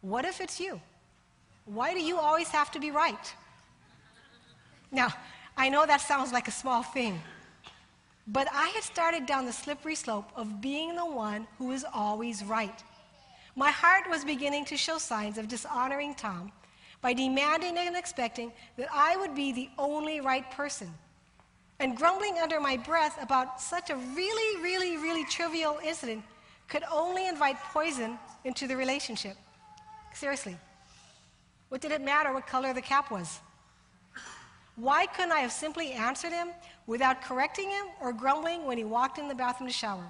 What 0.00 0.24
if 0.24 0.40
it's 0.40 0.60
you? 0.60 0.80
Why 1.64 1.92
do 1.92 2.00
you 2.00 2.18
always 2.18 2.48
have 2.48 2.70
to 2.72 2.78
be 2.78 2.90
right? 2.90 3.34
Now, 4.92 5.08
I 5.56 5.68
know 5.68 5.84
that 5.86 6.00
sounds 6.00 6.32
like 6.32 6.48
a 6.48 6.52
small 6.52 6.82
thing, 6.82 7.20
but 8.26 8.48
I 8.52 8.68
had 8.68 8.82
started 8.82 9.26
down 9.26 9.46
the 9.46 9.52
slippery 9.52 9.94
slope 9.94 10.30
of 10.34 10.60
being 10.60 10.96
the 10.96 11.06
one 11.06 11.46
who 11.58 11.70
is 11.72 11.84
always 11.94 12.44
right. 12.44 12.82
My 13.54 13.70
heart 13.70 14.08
was 14.10 14.24
beginning 14.24 14.64
to 14.66 14.76
show 14.76 14.98
signs 14.98 15.38
of 15.38 15.48
dishonoring 15.48 16.14
Tom 16.14 16.52
by 17.00 17.12
demanding 17.12 17.78
and 17.78 17.96
expecting 17.96 18.52
that 18.76 18.88
I 18.92 19.16
would 19.16 19.34
be 19.34 19.52
the 19.52 19.70
only 19.78 20.20
right 20.20 20.50
person. 20.50 20.92
And 21.78 21.96
grumbling 21.96 22.38
under 22.38 22.58
my 22.58 22.76
breath 22.76 23.16
about 23.22 23.60
such 23.60 23.90
a 23.90 23.96
really, 23.96 24.62
really, 24.62 24.96
really 24.96 25.24
trivial 25.24 25.78
incident 25.84 26.24
could 26.68 26.82
only 26.90 27.28
invite 27.28 27.56
poison 27.72 28.18
into 28.44 28.66
the 28.66 28.76
relationship. 28.76 29.36
Seriously. 30.12 30.56
What 31.68 31.80
did 31.80 31.92
it 31.92 32.00
matter 32.00 32.32
what 32.32 32.46
color 32.46 32.72
the 32.72 32.80
cap 32.80 33.10
was? 33.10 33.40
Why 34.76 35.06
couldn't 35.06 35.32
I 35.32 35.40
have 35.40 35.52
simply 35.52 35.92
answered 35.92 36.32
him 36.32 36.48
without 36.86 37.22
correcting 37.22 37.68
him 37.68 37.86
or 38.00 38.12
grumbling 38.12 38.64
when 38.64 38.78
he 38.78 38.84
walked 38.84 39.18
in 39.18 39.28
the 39.28 39.34
bathroom 39.34 39.68
to 39.68 39.74
shower? 39.74 40.06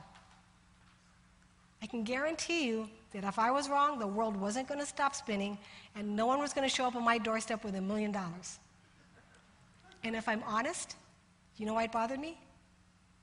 I 1.82 1.86
can 1.86 2.04
guarantee 2.04 2.66
you 2.66 2.88
that 3.12 3.24
if 3.24 3.38
I 3.38 3.50
was 3.50 3.68
wrong, 3.68 3.98
the 3.98 4.06
world 4.06 4.36
wasn't 4.36 4.68
going 4.68 4.80
to 4.80 4.86
stop 4.86 5.14
spinning 5.14 5.58
and 5.94 6.16
no 6.16 6.26
one 6.26 6.38
was 6.38 6.52
going 6.52 6.68
to 6.68 6.74
show 6.74 6.86
up 6.86 6.96
on 6.96 7.04
my 7.04 7.18
doorstep 7.18 7.64
with 7.64 7.74
a 7.74 7.80
million 7.80 8.12
dollars. 8.12 8.58
And 10.04 10.14
if 10.14 10.28
I'm 10.28 10.42
honest, 10.46 10.96
you 11.56 11.66
know 11.66 11.74
why 11.74 11.84
it 11.84 11.92
bothered 11.92 12.20
me? 12.20 12.38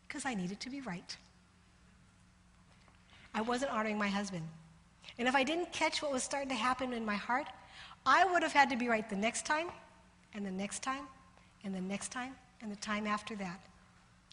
Because 0.07 0.25
I 0.25 0.33
needed 0.33 0.59
to 0.61 0.69
be 0.69 0.81
right. 0.81 1.15
I 3.33 3.41
wasn't 3.41 3.71
honoring 3.71 3.97
my 3.97 4.07
husband. 4.07 4.47
And 5.17 5.27
if 5.27 5.35
I 5.35 5.43
didn't 5.43 5.71
catch 5.71 6.01
what 6.01 6.11
was 6.11 6.23
starting 6.23 6.49
to 6.49 6.55
happen 6.55 6.93
in 6.93 7.05
my 7.05 7.15
heart, 7.15 7.47
I 8.05 8.25
would 8.25 8.43
have 8.43 8.51
had 8.51 8.69
to 8.69 8.75
be 8.75 8.87
right 8.87 9.09
the 9.09 9.15
next 9.15 9.45
time, 9.45 9.67
and 10.33 10.45
the 10.45 10.51
next 10.51 10.83
time, 10.83 11.03
and 11.63 11.73
the 11.73 11.81
next 11.81 12.11
time, 12.11 12.35
and 12.63 12.71
the 12.71 12.77
time 12.77 13.05
after 13.05 13.35
that. 13.35 13.59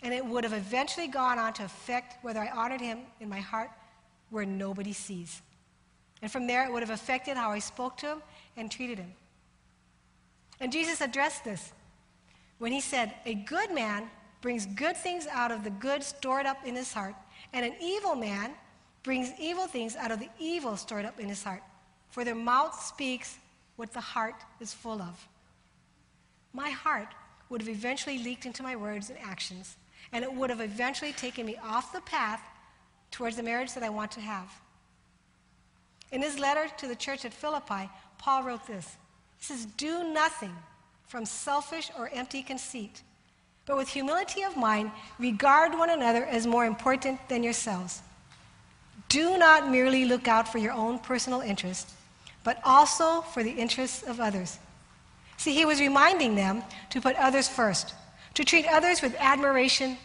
And 0.03 0.14
it 0.14 0.25
would 0.25 0.45
have 0.45 0.55
eventually 0.55 1.09
gone 1.09 1.38
on 1.38 1.53
to 1.55 1.64
affect 1.64 2.25
whether 2.25 2.40
I 2.40 2.49
honored 2.49 2.81
him 2.81 3.01
in 3.21 3.29
my 3.29 3.40
heart 3.40 3.71
where 4.31 4.47
nobody 4.47 4.95
sees. 4.95 5.43
And 6.23 6.31
from 6.31 6.47
there, 6.47 6.64
it 6.64 6.73
would 6.73 6.83
have 6.83 6.90
affected 6.90 7.37
how 7.37 7.51
I 7.51 7.59
spoke 7.59 7.99
to 7.99 8.07
him 8.07 8.23
and 8.57 8.71
treated 8.71 8.99
him. 8.99 9.12
And 10.61 10.73
Jesus 10.73 11.01
addressed 11.01 11.45
this 11.45 11.73
when 12.59 12.73
he 12.73 12.81
said, 12.81 13.12
A 13.27 13.35
good 13.35 13.73
man 13.73 14.09
brings 14.40 14.66
good 14.66 14.97
things 14.97 15.27
out 15.27 15.51
of 15.51 15.64
the 15.64 15.71
good 15.71 16.03
stored 16.03 16.47
up 16.47 16.59
in 16.64 16.77
his 16.77 16.93
heart, 16.93 17.14
and 17.53 17.66
an 17.66 17.75
evil 17.83 18.14
man 18.14 18.53
brings 19.03 19.31
evil 19.38 19.66
things 19.66 19.97
out 19.97 20.11
of 20.11 20.19
the 20.19 20.29
evil 20.38 20.77
stored 20.77 21.05
up 21.05 21.19
in 21.19 21.29
his 21.29 21.43
heart. 21.43 21.62
For 22.11 22.25
their 22.25 22.35
mouth 22.35 22.81
speaks 22.83 23.38
what 23.77 23.93
the 23.93 24.01
heart 24.01 24.37
is 24.61 24.75
full 24.75 25.01
of. 25.01 25.29
My 26.53 26.71
heart 26.71 27.09
would 27.51 27.61
have 27.61 27.69
eventually 27.69 28.19
leaked 28.19 28.47
into 28.47 28.63
my 28.63 28.77
words 28.77 29.11
and 29.11 29.19
actions, 29.19 29.77
and 30.13 30.25
it 30.25 30.33
would 30.33 30.49
have 30.49 30.61
eventually 30.61 31.13
taken 31.13 31.45
me 31.45 31.57
off 31.63 31.93
the 31.93 32.01
path 32.03 32.41
towards 33.11 33.37
the 33.37 33.43
marriage 33.43 33.75
that 33.75 33.83
I 33.83 33.91
want 33.91 34.13
to 34.13 34.21
have. 34.21 34.49
In 36.13 36.23
his 36.23 36.39
letter 36.39 36.69
to 36.79 36.89
the 36.89 36.97
church 36.97 37.25
at 37.25 37.35
Philippi, 37.35 37.91
Paul 38.19 38.45
wrote 38.45 38.67
this 38.67 38.97
He 39.39 39.45
says, 39.45 39.67
Do 39.67 40.13
nothing 40.13 40.55
from 41.07 41.27
selfish 41.27 41.91
or 41.99 42.09
empty 42.13 42.43
conceit, 42.43 43.03
but 43.67 43.77
with 43.77 43.89
humility 43.89 44.43
of 44.43 44.57
mind, 44.57 44.93
regard 45.19 45.77
one 45.77 45.91
another 45.91 46.25
as 46.25 46.47
more 46.47 46.65
important 46.65 47.29
than 47.29 47.43
yourselves. 47.43 48.03
Do 49.09 49.37
not 49.39 49.69
merely 49.69 50.05
look 50.05 50.29
out 50.29 50.47
for 50.47 50.59
your 50.59 50.73
own 50.73 51.01
personal 51.01 51.41
interest, 51.41 51.91
but 52.45 52.61
also 52.65 53.23
for 53.23 53.43
the 53.43 53.51
interests 53.51 54.05
of 54.05 54.21
others. 54.21 54.59
See, 55.40 55.55
he 55.55 55.64
was 55.64 55.81
reminding 55.81 56.35
them 56.35 56.62
to 56.90 57.00
put 57.00 57.16
others 57.16 57.48
first, 57.48 57.94
to 58.35 58.44
treat 58.44 58.66
others 58.66 59.00
with 59.00 59.16
admiration 59.18 59.96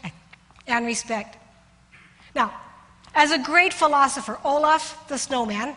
and 0.66 0.86
respect. 0.86 1.36
Now, 2.34 2.54
as 3.14 3.32
a 3.32 3.40
great 3.40 3.74
philosopher, 3.74 4.40
Olaf 4.46 5.06
the 5.10 5.18
snowman, 5.18 5.76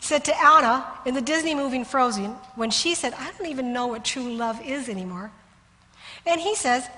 said 0.00 0.24
to 0.24 0.42
Anna 0.42 0.82
in 1.04 1.12
the 1.12 1.20
Disney 1.20 1.54
movie 1.54 1.84
Frozen 1.84 2.30
when 2.54 2.70
she 2.70 2.94
said, 2.94 3.12
I 3.12 3.32
don't 3.32 3.48
even 3.48 3.74
know 3.74 3.88
what 3.88 4.02
true 4.02 4.32
love 4.32 4.58
is 4.64 4.88
anymore. 4.88 5.30
And 6.24 6.40
he 6.40 6.54
says, 6.54 6.88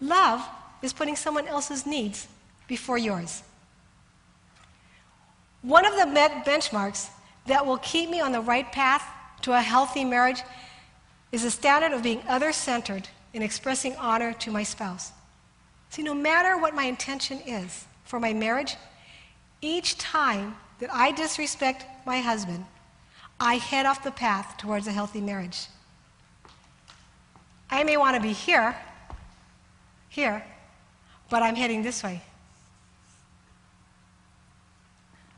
Love 0.00 0.48
is 0.80 0.92
putting 0.92 1.16
someone 1.16 1.48
else's 1.48 1.86
needs 1.86 2.28
before 2.68 2.98
yours. 2.98 3.42
One 5.62 5.84
of 5.84 5.94
the 5.94 6.04
benchmarks 6.46 7.08
that 7.46 7.66
will 7.66 7.78
keep 7.78 8.10
me 8.10 8.20
on 8.20 8.30
the 8.30 8.40
right 8.40 8.70
path 8.70 9.02
to 9.42 9.54
a 9.54 9.60
healthy 9.60 10.04
marriage 10.04 10.42
is 11.36 11.42
the 11.42 11.50
standard 11.50 11.92
of 11.92 12.02
being 12.02 12.22
other 12.26 12.50
centered 12.50 13.06
in 13.34 13.42
expressing 13.42 13.94
honor 13.96 14.32
to 14.32 14.50
my 14.50 14.62
spouse. 14.62 15.12
See, 15.90 16.02
no 16.02 16.14
matter 16.14 16.56
what 16.56 16.74
my 16.74 16.84
intention 16.84 17.40
is 17.46 17.84
for 18.04 18.18
my 18.18 18.32
marriage, 18.32 18.76
each 19.60 19.98
time 19.98 20.56
that 20.78 20.88
I 20.90 21.12
disrespect 21.12 21.84
my 22.06 22.20
husband, 22.20 22.64
I 23.38 23.56
head 23.56 23.84
off 23.84 24.02
the 24.02 24.10
path 24.10 24.56
towards 24.56 24.86
a 24.86 24.92
healthy 24.92 25.20
marriage. 25.20 25.66
I 27.70 27.84
may 27.84 27.98
want 27.98 28.16
to 28.16 28.22
be 28.22 28.32
here, 28.32 28.74
here, 30.08 30.42
but 31.28 31.42
I'm 31.42 31.54
heading 31.54 31.82
this 31.82 32.02
way. 32.02 32.22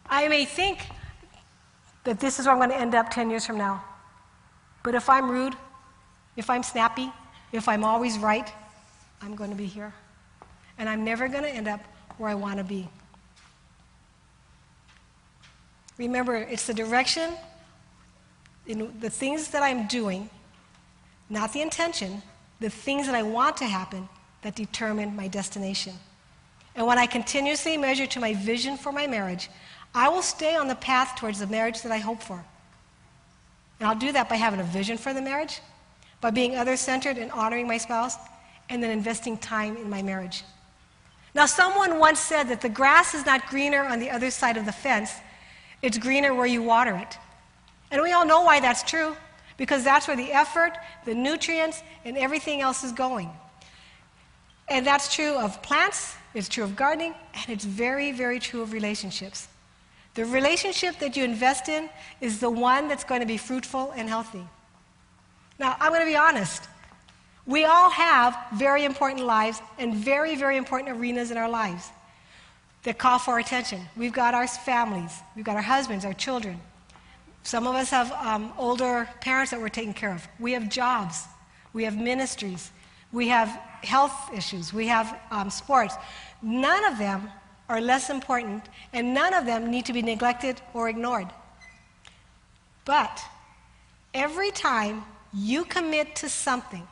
I 0.09 0.29
may 0.29 0.45
think 0.45 0.79
that 2.05 2.21
this 2.21 2.39
is 2.39 2.47
where 2.47 2.55
I'm 2.55 2.61
going 2.61 2.71
to 2.71 2.77
end 2.77 2.95
up 2.95 3.11
10 3.11 3.31
years 3.31 3.45
from 3.45 3.59
now. 3.59 3.83
But 4.85 4.95
if 4.95 5.11
I'm 5.11 5.29
rude, 5.29 5.57
if 6.39 6.49
I'm 6.49 6.63
snappy, 6.63 7.13
if 7.51 7.69
I'm 7.69 7.83
always 7.83 8.17
right, 8.17 8.51
I'm 9.21 9.35
going 9.35 9.51
to 9.51 9.57
be 9.57 9.67
here. 9.67 9.93
And 10.79 10.89
I'm 10.89 11.05
never 11.05 11.27
going 11.27 11.43
to 11.43 11.51
end 11.51 11.67
up 11.67 11.81
where 12.17 12.31
I 12.31 12.37
want 12.37 12.59
to 12.59 12.65
be. 12.65 12.89
Remember, 15.99 16.37
it's 16.37 16.69
the 16.69 16.75
direction 16.75 17.33
in 18.69 18.97
the 19.01 19.11
things 19.11 19.49
that 19.49 19.65
I'm 19.65 19.89
doing, 19.89 20.31
not 21.29 21.53
the 21.53 21.61
intention, 21.61 22.23
the 22.61 22.71
things 22.71 23.07
that 23.07 23.17
I 23.17 23.25
want 23.25 23.57
to 23.57 23.65
happen 23.65 24.09
that 24.43 24.55
determine 24.55 25.17
my 25.17 25.27
destination. 25.27 25.95
And 26.77 26.87
when 26.87 26.99
I 26.99 27.07
continuously 27.07 27.77
measure 27.77 28.07
to 28.07 28.21
my 28.21 28.35
vision 28.35 28.77
for 28.77 28.93
my 28.93 29.09
marriage, 29.09 29.51
I 29.93 30.09
will 30.09 30.23
stay 30.23 30.55
on 30.55 30.69
the 30.69 30.77
path 30.77 31.17
towards 31.17 31.41
the 31.41 31.49
marriage 31.49 31.83
that 31.83 31.91
I 31.91 31.99
hope 31.99 32.23
for. 32.23 32.45
And 33.81 33.89
I'll 33.89 33.99
do 33.99 34.13
that 34.13 34.29
by 34.29 34.37
having 34.37 34.61
a 34.61 34.65
vision 34.65 34.99
for 34.99 35.13
the 35.13 35.23
marriage, 35.23 35.61
by 36.21 36.31
being 36.31 36.57
other 36.57 36.77
centered 36.77 37.19
and 37.19 37.31
honoring 37.33 37.67
my 37.67 37.79
spouse, 37.79 38.17
and 38.71 38.83
then 38.83 38.91
investing 38.91 39.39
time 39.39 39.77
in 39.77 39.89
my 39.89 40.03
marriage. 40.03 40.45
Now, 41.35 41.47
someone 41.47 41.99
once 41.99 42.19
said 42.19 42.45
that 42.45 42.61
the 42.61 42.69
grass 42.69 43.15
is 43.15 43.25
not 43.25 43.47
greener 43.47 43.85
on 43.85 43.99
the 43.99 44.11
other 44.11 44.31
side 44.31 44.57
of 44.57 44.67
the 44.67 44.73
fence 44.73 45.13
it's 45.83 45.99
greener 45.99 46.35
where 46.35 46.47
you 46.47 46.63
water 46.63 46.97
it. 46.97 47.19
And 47.91 48.03
we 48.03 48.13
all 48.13 48.27
know 48.27 48.43
why 48.43 48.61
that's 48.61 48.83
true, 48.83 49.17
because 49.57 49.85
that's 49.85 50.09
where 50.09 50.17
the 50.17 50.33
effort, 50.33 50.77
the 51.05 51.15
nutrients, 51.15 51.83
and 52.05 52.19
everything 52.19 52.61
else 52.61 52.85
is 52.85 52.93
going. 52.93 53.31
And 54.69 54.87
that's 54.87 55.15
true 55.15 55.35
of 55.35 55.63
plants, 55.63 56.17
it's 56.35 56.49
true 56.49 56.65
of 56.65 56.77
gardening, 56.77 57.15
and 57.35 57.49
it's 57.49 57.65
very, 57.65 58.13
very 58.13 58.39
true 58.39 58.61
of 58.61 58.73
relationships. 58.73 59.49
The 60.15 60.25
relationship 60.25 60.99
that 60.99 61.17
you 61.17 61.25
invest 61.25 61.69
in 61.69 61.89
is 62.21 62.41
the 62.41 62.51
one 62.51 62.89
that's 62.89 63.05
going 63.05 63.21
to 63.21 63.27
be 63.27 63.37
fruitful 63.37 63.93
and 63.97 64.09
healthy. 64.09 64.45
Now, 65.59 65.77
I'm 65.81 65.91
going 65.91 66.03
to 66.03 66.07
be 66.07 66.17
honest. 66.17 66.69
We 67.47 67.65
all 67.65 67.91
have 67.91 68.37
very 68.55 68.85
important 68.85 69.25
lives 69.25 69.61
and 69.79 69.95
very, 69.95 70.37
very 70.37 70.57
important 70.57 70.97
arenas 70.97 71.31
in 71.31 71.37
our 71.37 71.49
lives 71.49 71.91
that 72.85 72.99
call 72.99 73.19
for 73.19 73.39
attention. 73.39 73.81
We've 73.97 74.13
got 74.13 74.35
our 74.35 74.47
families, 74.47 75.13
we've 75.35 75.45
got 75.45 75.57
our 75.57 75.63
husbands, 75.63 76.05
our 76.05 76.13
children. 76.13 76.61
Some 77.43 77.67
of 77.67 77.75
us 77.75 77.91
have 77.91 78.13
um, 78.13 78.53
older 78.59 79.09
parents 79.21 79.51
that 79.51 79.61
we're 79.61 79.69
taking 79.69 79.95
care 79.95 80.13
of. 80.13 80.29
We 80.39 80.53
have 80.53 80.69
jobs, 80.69 81.25
we 81.73 81.85
have 81.85 81.97
ministries, 81.97 82.71
we 83.13 83.29
have 83.29 83.49
health 83.83 84.31
issues, 84.35 84.73
we 84.73 84.87
have 84.89 85.19
um, 85.31 85.49
sports. 85.49 85.95
None 86.43 86.85
of 86.85 86.99
them 86.99 87.31
are 87.69 87.81
less 87.81 88.11
important, 88.11 88.65
and 88.93 89.15
none 89.15 89.35
of 89.35 89.47
them 89.47 89.71
need 89.71 89.87
to 89.87 89.93
be 89.93 90.03
neglected 90.03 90.61
or 90.75 90.89
ignored. 90.89 91.29
But 92.85 93.23
every 94.15 94.51
time 94.51 95.05
you 95.33 95.65
commit 95.65 96.17
to 96.17 96.29
something, 96.29 96.87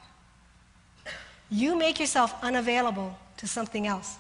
you 1.51 1.77
make 1.77 2.01
yourself 2.01 2.35
unavailable 2.43 3.17
to 3.39 3.47
something 3.47 3.87
else. 3.87 4.17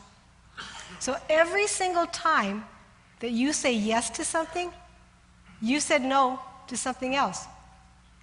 So 0.98 1.16
every 1.28 1.66
single 1.66 2.06
time 2.06 2.64
that 3.20 3.30
you 3.30 3.52
say 3.52 3.74
yes 3.74 4.10
to 4.10 4.24
something, 4.24 4.72
you 5.60 5.80
said 5.80 6.02
no 6.02 6.40
to 6.68 6.76
something 6.76 7.14
else. 7.14 7.46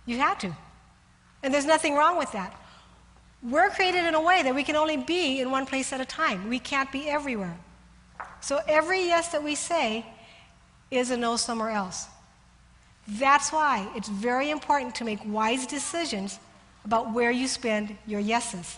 You 0.06 0.18
had 0.18 0.40
to. 0.42 0.56
And 1.42 1.54
there's 1.54 1.66
nothing 1.66 1.96
wrong 1.96 2.18
with 2.18 2.32
that. 2.32 2.60
We're 3.42 3.70
created 3.70 4.06
in 4.06 4.16
a 4.16 4.22
way 4.22 4.42
that 4.44 4.56
we 4.56 4.64
can 4.64 4.76
only 4.76 4.98
be 4.98 5.42
in 5.42 5.52
one 5.52 5.66
place 5.66 5.92
at 5.92 6.00
a 6.00 6.06
time. 6.06 6.48
We 6.48 6.60
can't 6.60 6.92
be 6.92 7.10
everywhere. 7.10 7.58
So 8.40 8.60
every 8.68 9.06
yes 9.06 9.30
that 9.30 9.44
we 9.44 9.56
say 9.56 10.06
is 10.92 11.12
a 11.12 11.18
no 11.18 11.36
somewhere 11.36 11.72
else. 11.72 12.08
That's 13.08 13.52
why 13.52 13.88
it's 13.96 14.08
very 14.08 14.50
important 14.50 14.96
to 14.96 15.04
make 15.04 15.20
wise 15.26 15.68
decisions 15.68 16.40
about 16.86 17.14
where 17.14 17.32
you 17.32 17.48
spend 17.48 17.96
your 18.08 18.20
yeses. 18.20 18.78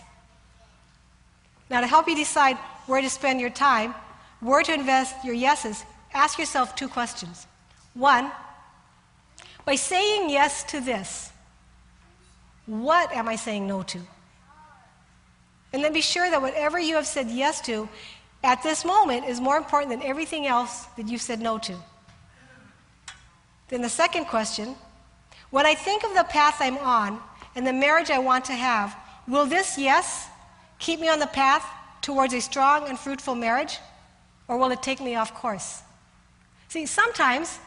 Now, 1.70 1.80
to 1.80 1.86
help 1.86 2.08
you 2.08 2.16
decide 2.16 2.56
where 2.86 3.00
to 3.00 3.10
spend 3.10 3.40
your 3.40 3.50
time, 3.50 3.94
where 4.40 4.62
to 4.62 4.72
invest 4.72 5.24
your 5.24 5.34
yeses, 5.34 5.84
ask 6.14 6.38
yourself 6.38 6.74
two 6.74 6.88
questions. 6.88 7.46
One, 7.94 8.30
by 9.64 9.74
saying 9.74 10.30
yes 10.30 10.62
to 10.64 10.80
this, 10.80 11.30
what 12.66 13.12
am 13.12 13.28
I 13.28 13.36
saying 13.36 13.66
no 13.66 13.82
to? 13.84 14.00
And 15.72 15.82
then 15.82 15.92
be 15.92 16.00
sure 16.00 16.30
that 16.30 16.40
whatever 16.40 16.78
you 16.78 16.94
have 16.94 17.06
said 17.06 17.28
yes 17.28 17.60
to 17.62 17.88
at 18.44 18.62
this 18.62 18.84
moment 18.84 19.26
is 19.26 19.40
more 19.40 19.56
important 19.56 19.90
than 19.90 20.02
everything 20.02 20.46
else 20.46 20.84
that 20.96 21.08
you've 21.08 21.22
said 21.22 21.40
no 21.40 21.58
to. 21.58 21.76
Then 23.68 23.82
the 23.82 23.88
second 23.88 24.26
question 24.26 24.76
when 25.50 25.66
I 25.66 25.74
think 25.74 26.04
of 26.04 26.14
the 26.14 26.24
path 26.24 26.56
I'm 26.60 26.78
on 26.78 27.20
and 27.54 27.66
the 27.66 27.72
marriage 27.72 28.10
I 28.10 28.18
want 28.18 28.44
to 28.46 28.52
have, 28.52 28.96
will 29.28 29.46
this 29.46 29.78
yes 29.78 30.28
keep 30.78 31.00
me 31.00 31.08
on 31.08 31.18
the 31.18 31.26
path 31.26 31.64
towards 32.02 32.34
a 32.34 32.40
strong 32.40 32.88
and 32.88 32.98
fruitful 32.98 33.34
marriage, 33.34 33.78
or 34.48 34.58
will 34.58 34.70
it 34.70 34.82
take 34.82 35.00
me 35.00 35.14
off 35.14 35.34
course? 35.34 35.82
See, 36.68 36.86
sometimes 36.86 37.58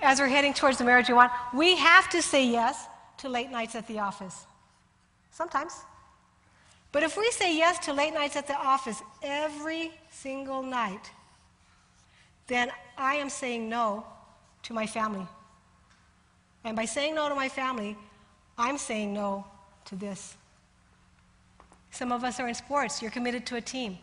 as 0.00 0.20
we're 0.20 0.28
heading 0.28 0.54
towards 0.54 0.78
the 0.78 0.84
marriage 0.84 1.08
we 1.08 1.14
want, 1.14 1.32
we 1.52 1.76
have 1.76 2.08
to 2.10 2.22
say 2.22 2.46
yes 2.46 2.86
to 3.18 3.28
late 3.28 3.50
nights 3.50 3.74
at 3.74 3.86
the 3.86 3.98
office. 3.98 4.46
Sometimes. 5.30 5.74
But 6.92 7.02
if 7.02 7.16
we 7.16 7.30
say 7.32 7.56
yes 7.56 7.78
to 7.86 7.92
late 7.92 8.14
nights 8.14 8.36
at 8.36 8.46
the 8.46 8.56
office 8.56 9.02
every 9.22 9.92
single 10.10 10.62
night, 10.62 11.10
then 12.46 12.70
I 12.96 13.16
am 13.16 13.28
saying 13.28 13.68
no 13.68 14.06
to 14.64 14.72
my 14.72 14.86
family. 14.86 15.26
And 16.64 16.76
by 16.76 16.84
saying 16.84 17.14
no 17.14 17.28
to 17.28 17.34
my 17.34 17.48
family, 17.48 17.96
I'm 18.58 18.78
saying 18.78 19.12
no 19.12 19.46
to 19.86 19.96
this. 19.96 20.36
Some 21.90 22.10
of 22.10 22.24
us 22.24 22.40
are 22.40 22.48
in 22.48 22.54
sports, 22.54 23.00
you're 23.00 23.10
committed 23.10 23.46
to 23.46 23.56
a 23.56 23.60
team. 23.60 23.98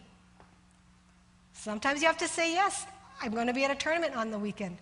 Sometimes 1.54 2.02
you 2.02 2.08
have 2.08 2.18
to 2.18 2.28
say 2.28 2.54
yes. 2.54 2.86
I'm 3.22 3.34
going 3.34 3.48
to 3.48 3.54
be 3.54 3.64
at 3.66 3.72
a 3.72 3.76
tournament 3.76 4.16
on 4.16 4.32
the 4.32 4.40
weekend. 4.40 4.78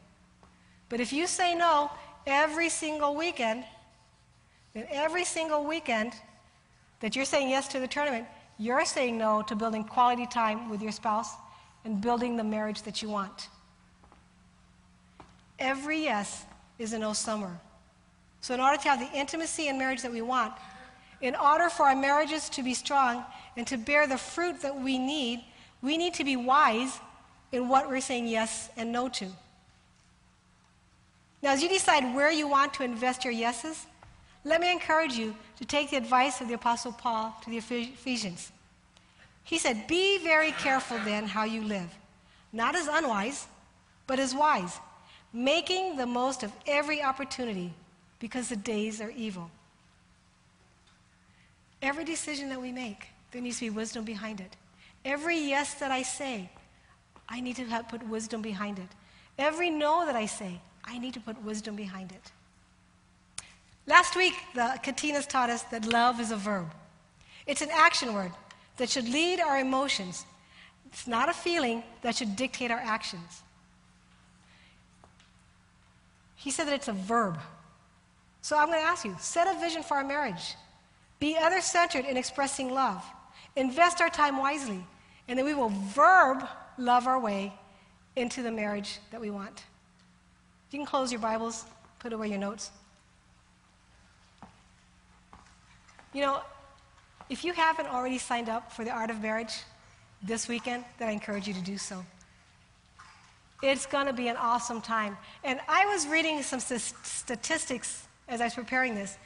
But 0.87 0.99
if 0.99 1.11
you 1.11 1.27
say 1.27 1.55
no 1.55 1.91
every 2.25 2.69
single 2.69 3.15
weekend, 3.15 3.63
then 4.73 4.85
every 4.89 5.25
single 5.25 5.65
weekend 5.65 6.13
that 6.99 7.15
you're 7.15 7.25
saying 7.25 7.49
yes 7.49 7.67
to 7.69 7.79
the 7.79 7.87
tournament, 7.87 8.27
you're 8.57 8.85
saying 8.85 9.17
no 9.17 9.41
to 9.43 9.55
building 9.55 9.83
quality 9.83 10.25
time 10.27 10.69
with 10.69 10.81
your 10.81 10.91
spouse 10.91 11.33
and 11.85 12.01
building 12.01 12.37
the 12.37 12.43
marriage 12.43 12.81
that 12.83 13.01
you 13.01 13.09
want. 13.09 13.49
Every 15.59 16.03
yes 16.03 16.45
is 16.77 16.93
a 16.93 16.99
no 16.99 17.13
summer. 17.13 17.59
So, 18.41 18.53
in 18.53 18.59
order 18.59 18.81
to 18.81 18.89
have 18.89 18.99
the 18.99 19.17
intimacy 19.17 19.67
in 19.67 19.77
marriage 19.77 20.01
that 20.01 20.11
we 20.11 20.21
want, 20.21 20.53
in 21.21 21.35
order 21.35 21.69
for 21.69 21.83
our 21.83 21.95
marriages 21.95 22.49
to 22.49 22.63
be 22.63 22.73
strong 22.73 23.25
and 23.57 23.67
to 23.67 23.77
bear 23.77 24.07
the 24.07 24.17
fruit 24.17 24.61
that 24.61 24.79
we 24.79 24.97
need, 24.97 25.43
we 25.81 25.97
need 25.97 26.13
to 26.15 26.23
be 26.23 26.37
wise 26.37 26.99
in 27.51 27.67
what 27.67 27.89
we're 27.89 27.99
saying 27.99 28.27
yes 28.27 28.69
and 28.77 28.91
no 28.91 29.09
to. 29.09 29.25
Now, 31.41 31.51
as 31.51 31.61
you 31.61 31.69
decide 31.69 32.15
where 32.15 32.31
you 32.31 32.47
want 32.47 32.73
to 32.75 32.83
invest 32.83 33.23
your 33.23 33.33
yeses, 33.33 33.85
let 34.43 34.61
me 34.61 34.71
encourage 34.71 35.13
you 35.13 35.35
to 35.57 35.65
take 35.65 35.89
the 35.89 35.97
advice 35.97 36.39
of 36.41 36.47
the 36.47 36.53
Apostle 36.53 36.93
Paul 36.93 37.35
to 37.43 37.49
the 37.49 37.57
Ephesians. 37.57 38.51
He 39.43 39.57
said, 39.57 39.87
Be 39.87 40.19
very 40.23 40.51
careful 40.51 40.97
then 41.03 41.25
how 41.25 41.43
you 41.43 41.63
live, 41.63 41.89
not 42.53 42.75
as 42.75 42.87
unwise, 42.87 43.47
but 44.07 44.19
as 44.19 44.33
wise, 44.33 44.77
making 45.33 45.95
the 45.95 46.05
most 46.05 46.43
of 46.43 46.51
every 46.67 47.01
opportunity 47.01 47.73
because 48.19 48.49
the 48.49 48.55
days 48.55 49.01
are 49.01 49.11
evil. 49.11 49.49
Every 51.81 52.03
decision 52.03 52.49
that 52.49 52.61
we 52.61 52.71
make, 52.71 53.07
there 53.31 53.41
needs 53.41 53.59
to 53.59 53.65
be 53.65 53.69
wisdom 53.69 54.03
behind 54.03 54.41
it. 54.41 54.55
Every 55.05 55.37
yes 55.37 55.75
that 55.75 55.91
I 55.91 56.01
say, 56.01 56.49
I 57.29 57.39
need 57.39 57.55
to 57.57 57.83
put 57.89 58.05
wisdom 58.07 58.41
behind 58.41 58.79
it. 58.79 58.89
Every 59.37 59.69
no 59.69 60.05
that 60.05 60.15
I 60.15 60.25
say, 60.25 60.59
I 60.83 60.97
need 60.97 61.13
to 61.13 61.19
put 61.19 61.41
wisdom 61.43 61.75
behind 61.75 62.11
it. 62.11 62.31
Last 63.87 64.15
week, 64.15 64.33
the 64.53 64.79
Katinas 64.83 65.27
taught 65.27 65.49
us 65.49 65.63
that 65.63 65.85
love 65.85 66.19
is 66.19 66.31
a 66.31 66.35
verb. 66.35 66.73
It's 67.47 67.61
an 67.61 67.69
action 67.71 68.13
word 68.13 68.31
that 68.77 68.89
should 68.89 69.07
lead 69.07 69.39
our 69.39 69.59
emotions. 69.59 70.25
It's 70.87 71.07
not 71.07 71.29
a 71.29 71.33
feeling 71.33 71.83
that 72.01 72.15
should 72.15 72.35
dictate 72.35 72.71
our 72.71 72.79
actions. 72.79 73.43
He 76.39 76.51
said 76.51 76.67
that 76.67 76.73
it's 76.73 76.87
a 76.87 76.93
verb. 76.93 77.37
So 78.41 78.57
I'm 78.57 78.67
going 78.67 78.79
to 78.79 78.85
ask 78.85 79.03
you 79.03 79.13
set 79.19 79.53
a 79.53 79.59
vision 79.59 79.83
for 79.83 79.97
our 79.97 80.05
marriage. 80.05 80.55
Be 81.19 81.37
other 81.37 81.59
centered 81.59 82.05
in 82.05 82.15
expressing 82.15 82.73
love. 82.73 83.03
Invest 83.57 83.99
our 83.99 84.09
time 84.09 84.37
wisely. 84.37 84.81
And 85.27 85.37
then 85.37 85.45
we 85.45 85.53
will 85.53 85.67
verb 85.69 86.47
love 86.77 87.07
our 87.07 87.19
way 87.19 87.53
into 88.15 88.41
the 88.41 88.51
marriage 88.51 88.99
that 89.11 89.19
we 89.19 89.29
want. 89.29 89.65
You 90.71 90.79
can 90.79 90.85
close 90.85 91.11
your 91.11 91.19
Bibles, 91.19 91.65
put 91.99 92.13
away 92.13 92.29
your 92.29 92.39
notes. 92.39 92.71
You 96.13 96.21
know, 96.21 96.41
if 97.29 97.43
you 97.43 97.51
haven't 97.51 97.87
already 97.87 98.17
signed 98.17 98.47
up 98.47 98.71
for 98.71 98.85
the 98.85 98.91
Art 98.91 99.09
of 99.09 99.21
Marriage 99.21 99.53
this 100.23 100.47
weekend, 100.47 100.85
then 100.99 101.09
I 101.09 101.11
encourage 101.11 101.49
you 101.49 101.53
to 101.53 101.61
do 101.61 101.77
so. 101.77 102.05
It's 103.61 103.85
going 103.85 104.07
to 104.07 104.13
be 104.13 104.27
an 104.27 104.37
awesome 104.37 104.81
time. 104.81 105.17
And 105.43 105.59
I 105.67 105.85
was 105.85 106.07
reading 106.07 106.41
some 106.43 106.59
statistics 106.59 108.07
as 108.27 108.41
I 108.41 108.45
was 108.45 108.53
preparing 108.53 108.95
this. 108.95 109.17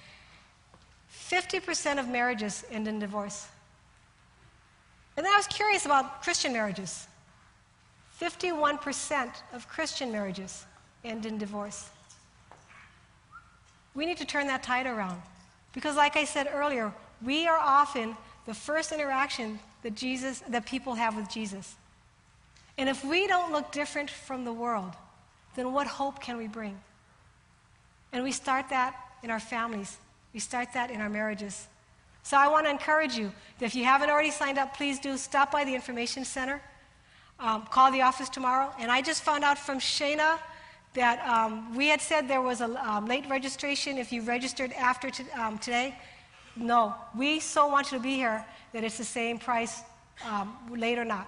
50% 1.30 2.00
of 2.00 2.08
marriages 2.08 2.66
end 2.72 2.88
in 2.88 3.00
divorce. 3.00 3.48
And 5.16 5.26
then 5.26 5.32
I 5.32 5.38
was 5.38 5.48
curious 5.48 5.86
about 5.86 6.24
Christian 6.24 6.54
marriages. 6.54 7.08
51% 8.20 9.30
of 9.54 9.68
Christian 9.68 10.12
marriages 10.12 10.66
end 11.04 11.26
in 11.26 11.38
divorce. 11.38 11.90
We 13.94 14.06
need 14.06 14.18
to 14.18 14.26
turn 14.26 14.48
that 14.48 14.64
tide 14.64 14.88
around. 14.88 15.22
Because, 15.74 15.96
like 15.96 16.16
I 16.16 16.24
said 16.24 16.50
earlier, 16.52 16.94
we 17.24 17.48
are 17.48 17.58
often 17.58 18.16
the 18.46 18.54
first 18.54 18.92
interaction 18.92 19.60
that, 19.84 19.96
Jesus, 19.96 20.40
that 20.50 20.66
people 20.66 20.96
have 20.96 21.16
with 21.16 21.30
Jesus. 21.30 21.76
And 22.78 22.90
if 22.90 23.04
we 23.06 23.28
don't 23.28 23.52
look 23.52 23.72
different 23.72 24.10
from 24.10 24.46
the 24.46 24.54
world, 24.54 24.94
then 25.56 25.72
what 25.72 25.88
hope 25.88 26.20
can 26.20 26.38
we 26.38 26.48
bring? 26.48 26.80
And 28.12 28.24
we 28.24 28.32
start 28.32 28.70
that 28.70 28.96
in 29.24 29.30
our 29.30 29.40
families, 29.40 29.98
we 30.34 30.40
start 30.40 30.70
that 30.74 30.92
in 30.92 31.02
our 31.02 31.10
marriages. 31.10 31.68
So 32.24 32.38
I 32.38 32.48
want 32.48 32.66
to 32.66 32.72
encourage 32.72 33.16
you 33.16 33.32
that 33.60 33.66
if 33.66 33.76
you 33.76 33.84
haven't 33.84 34.10
already 34.10 34.32
signed 34.32 34.58
up, 34.58 34.76
please 34.76 35.00
do 35.00 35.18
stop 35.18 35.52
by 35.52 35.66
the 35.66 35.76
information 35.76 36.24
center, 36.24 36.62
um, 37.40 37.66
call 37.70 37.92
the 37.92 38.02
office 38.02 38.30
tomorrow. 38.30 38.74
And 38.80 38.92
I 38.92 39.02
just 39.02 39.24
found 39.24 39.44
out 39.44 39.58
from 39.58 39.80
Shayna 39.80 40.40
that 40.94 41.26
um, 41.28 41.76
we 41.76 41.88
had 41.88 42.02
said 42.02 42.28
there 42.28 42.42
was 42.42 42.62
a 42.62 42.90
um, 42.90 43.08
late 43.08 43.28
registration 43.30 43.98
if 43.98 44.12
you 44.12 44.22
registered 44.22 44.72
after 44.74 45.10
um, 45.36 45.58
today. 45.58 45.96
No, 46.56 46.96
we 47.18 47.40
so 47.40 47.68
want 47.68 47.92
you 47.92 47.98
to 47.98 48.04
be 48.04 48.16
here 48.16 48.46
that 48.74 48.84
it's 48.84 48.98
the 48.98 49.04
same 49.04 49.40
price, 49.40 49.82
um, 50.26 50.56
late 50.70 50.98
or 50.98 51.06
not. 51.06 51.28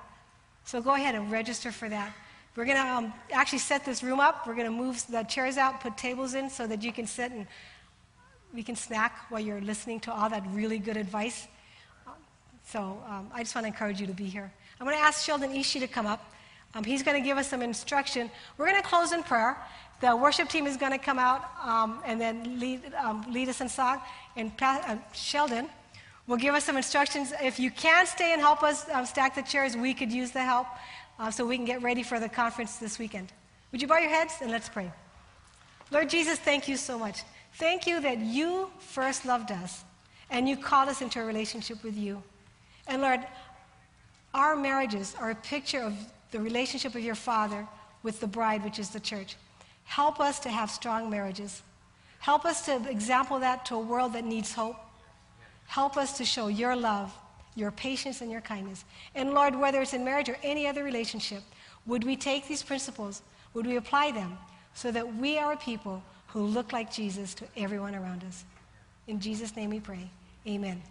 So 0.66 0.82
go 0.82 0.96
ahead 0.96 1.14
and 1.14 1.32
register 1.32 1.72
for 1.72 1.88
that. 1.90 2.12
We're 2.56 2.66
going 2.66 2.78
to 2.78 2.84
um, 2.84 3.14
actually 3.32 3.60
set 3.60 3.86
this 3.86 4.02
room 4.02 4.20
up. 4.20 4.48
We're 4.48 4.56
going 4.56 4.66
to 4.66 4.72
move 4.72 5.06
the 5.08 5.22
chairs 5.24 5.58
out, 5.58 5.80
put 5.80 5.96
tables 5.96 6.34
in 6.34 6.50
so 6.50 6.66
that 6.66 6.82
you 6.84 6.92
can 6.92 7.06
sit 7.06 7.32
and 7.32 7.46
we 8.52 8.64
can 8.64 8.76
snack 8.76 9.26
while 9.30 9.42
you're 9.42 9.62
listening 9.62 10.00
to 10.02 10.14
all 10.14 10.28
that 10.30 10.44
really 10.52 10.80
good 10.80 10.98
advice. 10.98 11.48
So 12.66 13.00
um, 13.08 13.30
I 13.32 13.44
just 13.44 13.54
want 13.54 13.66
to 13.66 13.68
encourage 13.68 14.02
you 14.02 14.08
to 14.08 14.14
be 14.14 14.26
here. 14.26 14.52
I'm 14.80 14.88
going 14.88 14.98
to 14.98 15.04
ask 15.04 15.24
Sheldon 15.24 15.52
Ishii 15.52 15.82
to 15.82 15.88
come 15.88 16.08
up. 16.08 16.34
Um, 16.74 16.84
he's 16.84 17.04
going 17.04 17.22
to 17.22 17.26
give 17.26 17.38
us 17.38 17.48
some 17.48 17.62
instruction. 17.62 18.32
We're 18.58 18.68
going 18.68 18.82
to 18.82 18.88
close 18.88 19.12
in 19.12 19.22
prayer. 19.22 19.58
The 20.02 20.16
worship 20.16 20.50
team 20.50 20.66
is 20.66 20.78
going 20.78 20.92
to 20.92 20.98
come 20.98 21.20
out 21.20 21.46
um, 21.64 22.00
and 22.06 22.20
then 22.20 22.60
lead, 22.60 22.92
um, 22.96 23.24
lead 23.32 23.50
us 23.50 23.62
in 23.62 23.70
song. 23.70 24.02
And 24.36 24.52
uh, 24.60 24.96
Sheldon 25.14 25.70
will 26.28 26.38
give 26.38 26.56
us 26.56 26.64
some 26.64 26.78
instructions. 26.78 27.34
If 27.42 27.60
you 27.60 27.72
can 27.72 28.06
stay 28.06 28.34
and 28.34 28.42
help 28.42 28.64
us 28.64 28.86
um, 28.92 29.06
stack 29.06 29.36
the 29.36 29.42
chairs, 29.42 29.78
we 29.78 29.94
could 29.94 30.12
use 30.12 30.32
the 30.32 30.44
help 30.44 30.68
uh, 31.20 31.32
so 31.32 31.46
we 31.46 31.56
can 31.56 31.66
get 31.66 31.82
ready 31.82 32.04
for 32.04 32.20
the 32.20 32.30
conference 32.30 32.78
this 32.78 32.98
weekend. 32.98 33.32
Would 33.72 33.82
you 33.82 33.88
bow 33.88 33.98
your 33.98 34.10
heads 34.10 34.36
and 34.42 34.52
let's 34.52 34.70
pray? 34.70 34.92
Lord 35.92 36.10
Jesus, 36.10 36.40
thank 36.40 36.68
you 36.68 36.78
so 36.78 36.98
much. 36.98 37.22
Thank 37.54 37.88
you 37.88 38.02
that 38.02 38.20
you 38.20 38.70
first 38.80 39.26
loved 39.26 39.52
us 39.52 39.84
and 40.30 40.50
you 40.50 40.58
called 40.58 40.90
us 40.90 41.02
into 41.02 41.22
a 41.22 41.26
relationship 41.26 41.84
with 41.84 41.96
you. 41.96 42.22
And 42.88 43.02
Lord, 43.02 43.22
our 44.34 44.56
marriages 44.56 45.16
are 45.20 45.32
a 45.32 45.36
picture 45.36 45.82
of 45.82 45.94
the 46.32 46.40
relationship 46.40 46.96
of 46.96 47.02
your 47.02 47.16
Father 47.16 47.68
with 48.04 48.20
the 48.20 48.28
bride, 48.28 48.64
which 48.64 48.80
is 48.80 48.90
the 48.90 49.00
church. 49.00 49.36
Help 49.86 50.20
us 50.20 50.40
to 50.40 50.50
have 50.50 50.70
strong 50.70 51.10
marriages. 51.10 51.62
Help 52.20 52.44
us 52.46 52.66
to 52.66 52.90
example 52.90 53.40
that 53.40 53.66
to 53.68 53.76
a 53.76 53.80
world 53.80 54.14
that 54.14 54.26
needs 54.26 54.52
hope. 54.52 54.78
Help 55.66 55.98
us 55.98 56.18
to 56.18 56.26
show 56.26 56.48
your 56.48 56.76
love, 56.76 57.14
your 57.56 57.72
patience, 57.72 58.22
and 58.22 58.32
your 58.32 58.42
kindness. 58.42 58.86
And 59.14 59.34
Lord, 59.34 59.56
whether 59.56 59.82
it's 59.82 59.94
in 59.94 60.06
marriage 60.06 60.30
or 60.30 60.38
any 60.44 60.68
other 60.68 60.84
relationship, 60.84 61.44
would 61.86 62.04
we 62.04 62.16
take 62.16 62.48
these 62.48 62.64
principles? 62.64 63.22
Would 63.54 63.66
we 63.66 63.76
apply 63.78 64.12
them 64.12 64.38
so 64.74 64.92
that 64.92 65.16
we 65.16 65.38
are 65.38 65.54
a 65.54 65.58
people 65.58 66.04
who 66.28 66.46
look 66.46 66.74
like 66.74 66.92
Jesus 66.92 67.34
to 67.36 67.46
everyone 67.56 67.96
around 67.96 68.24
us? 68.24 68.44
In 69.08 69.20
Jesus' 69.20 69.56
name 69.56 69.70
we 69.70 69.80
pray. 69.80 70.10
Amen. 70.48 70.82